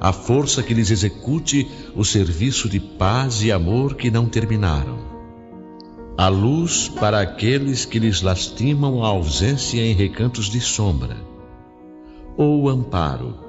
A 0.00 0.12
força 0.12 0.62
que 0.62 0.74
lhes 0.74 0.90
execute 0.90 1.68
o 1.96 2.04
serviço 2.04 2.68
de 2.68 2.78
paz 2.78 3.42
e 3.42 3.50
amor 3.50 3.94
que 3.94 4.10
não 4.10 4.26
terminaram. 4.26 4.98
A 6.16 6.28
luz 6.28 6.88
para 6.88 7.20
aqueles 7.20 7.84
que 7.84 7.98
lhes 7.98 8.22
lastimam 8.22 9.04
a 9.04 9.08
ausência 9.08 9.80
em 9.80 9.92
recantos 9.92 10.48
de 10.48 10.60
sombra. 10.60 11.16
Ou 12.36 12.68
amparo 12.68 13.48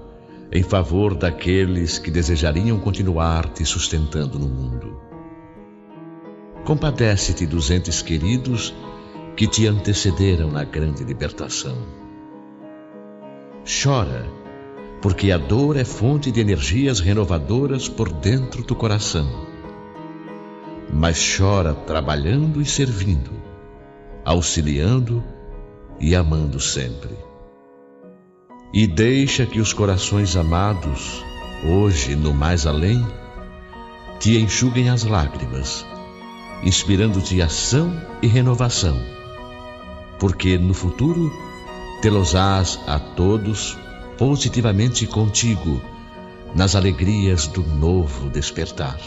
em 0.52 0.64
favor 0.64 1.14
daqueles 1.14 2.00
que 2.00 2.10
desejariam 2.10 2.80
continuar 2.80 3.50
te 3.50 3.64
sustentando 3.64 4.40
no 4.40 4.48
mundo. 4.48 5.00
Compadece-te 6.66 7.46
dos 7.46 7.70
entes 7.70 8.02
queridos 8.02 8.74
que 9.36 9.48
te 9.48 9.68
antecederam 9.68 10.52
na 10.52 10.64
grande 10.64 11.04
libertação. 11.04 11.78
Chora, 13.64 14.28
porque 15.02 15.32
a 15.32 15.38
dor 15.38 15.78
é 15.78 15.84
fonte 15.84 16.32
de 16.32 16.40
energias 16.40 17.00
renovadoras 17.00 17.88
por 17.88 18.12
dentro 18.12 18.64
do 18.64 18.76
coração. 18.76 19.48
Mas 20.92 21.38
chora 21.38 21.74
trabalhando 21.74 22.62
e 22.62 22.66
servindo, 22.66 23.32
auxiliando 24.26 25.24
e 26.00 26.16
amando 26.16 26.60
sempre. 26.60 27.16
E 28.74 28.86
deixa 28.86 29.46
que 29.46 29.60
os 29.60 29.74
corações 29.74 30.36
amados, 30.36 31.24
hoje 31.64 32.16
no 32.16 32.34
mais 32.34 32.68
além, 32.68 33.06
te 34.20 34.38
enxuguem 34.38 34.90
as 34.90 35.04
lágrimas, 35.04 35.86
inspirando-te 36.64 37.42
ação 37.42 37.92
e 38.22 38.28
renovação 38.28 39.20
porque 40.20 40.58
no 40.58 40.74
futuro 40.74 41.32
tê-los-ás 42.02 42.80
a 42.86 43.00
todos 43.00 43.78
positivamente 44.20 45.08
contigo 45.08 45.82
nas 46.54 46.76
alegrias 46.76 47.48
do 47.48 47.64
novo 47.64 48.30
despertar. 48.30 49.00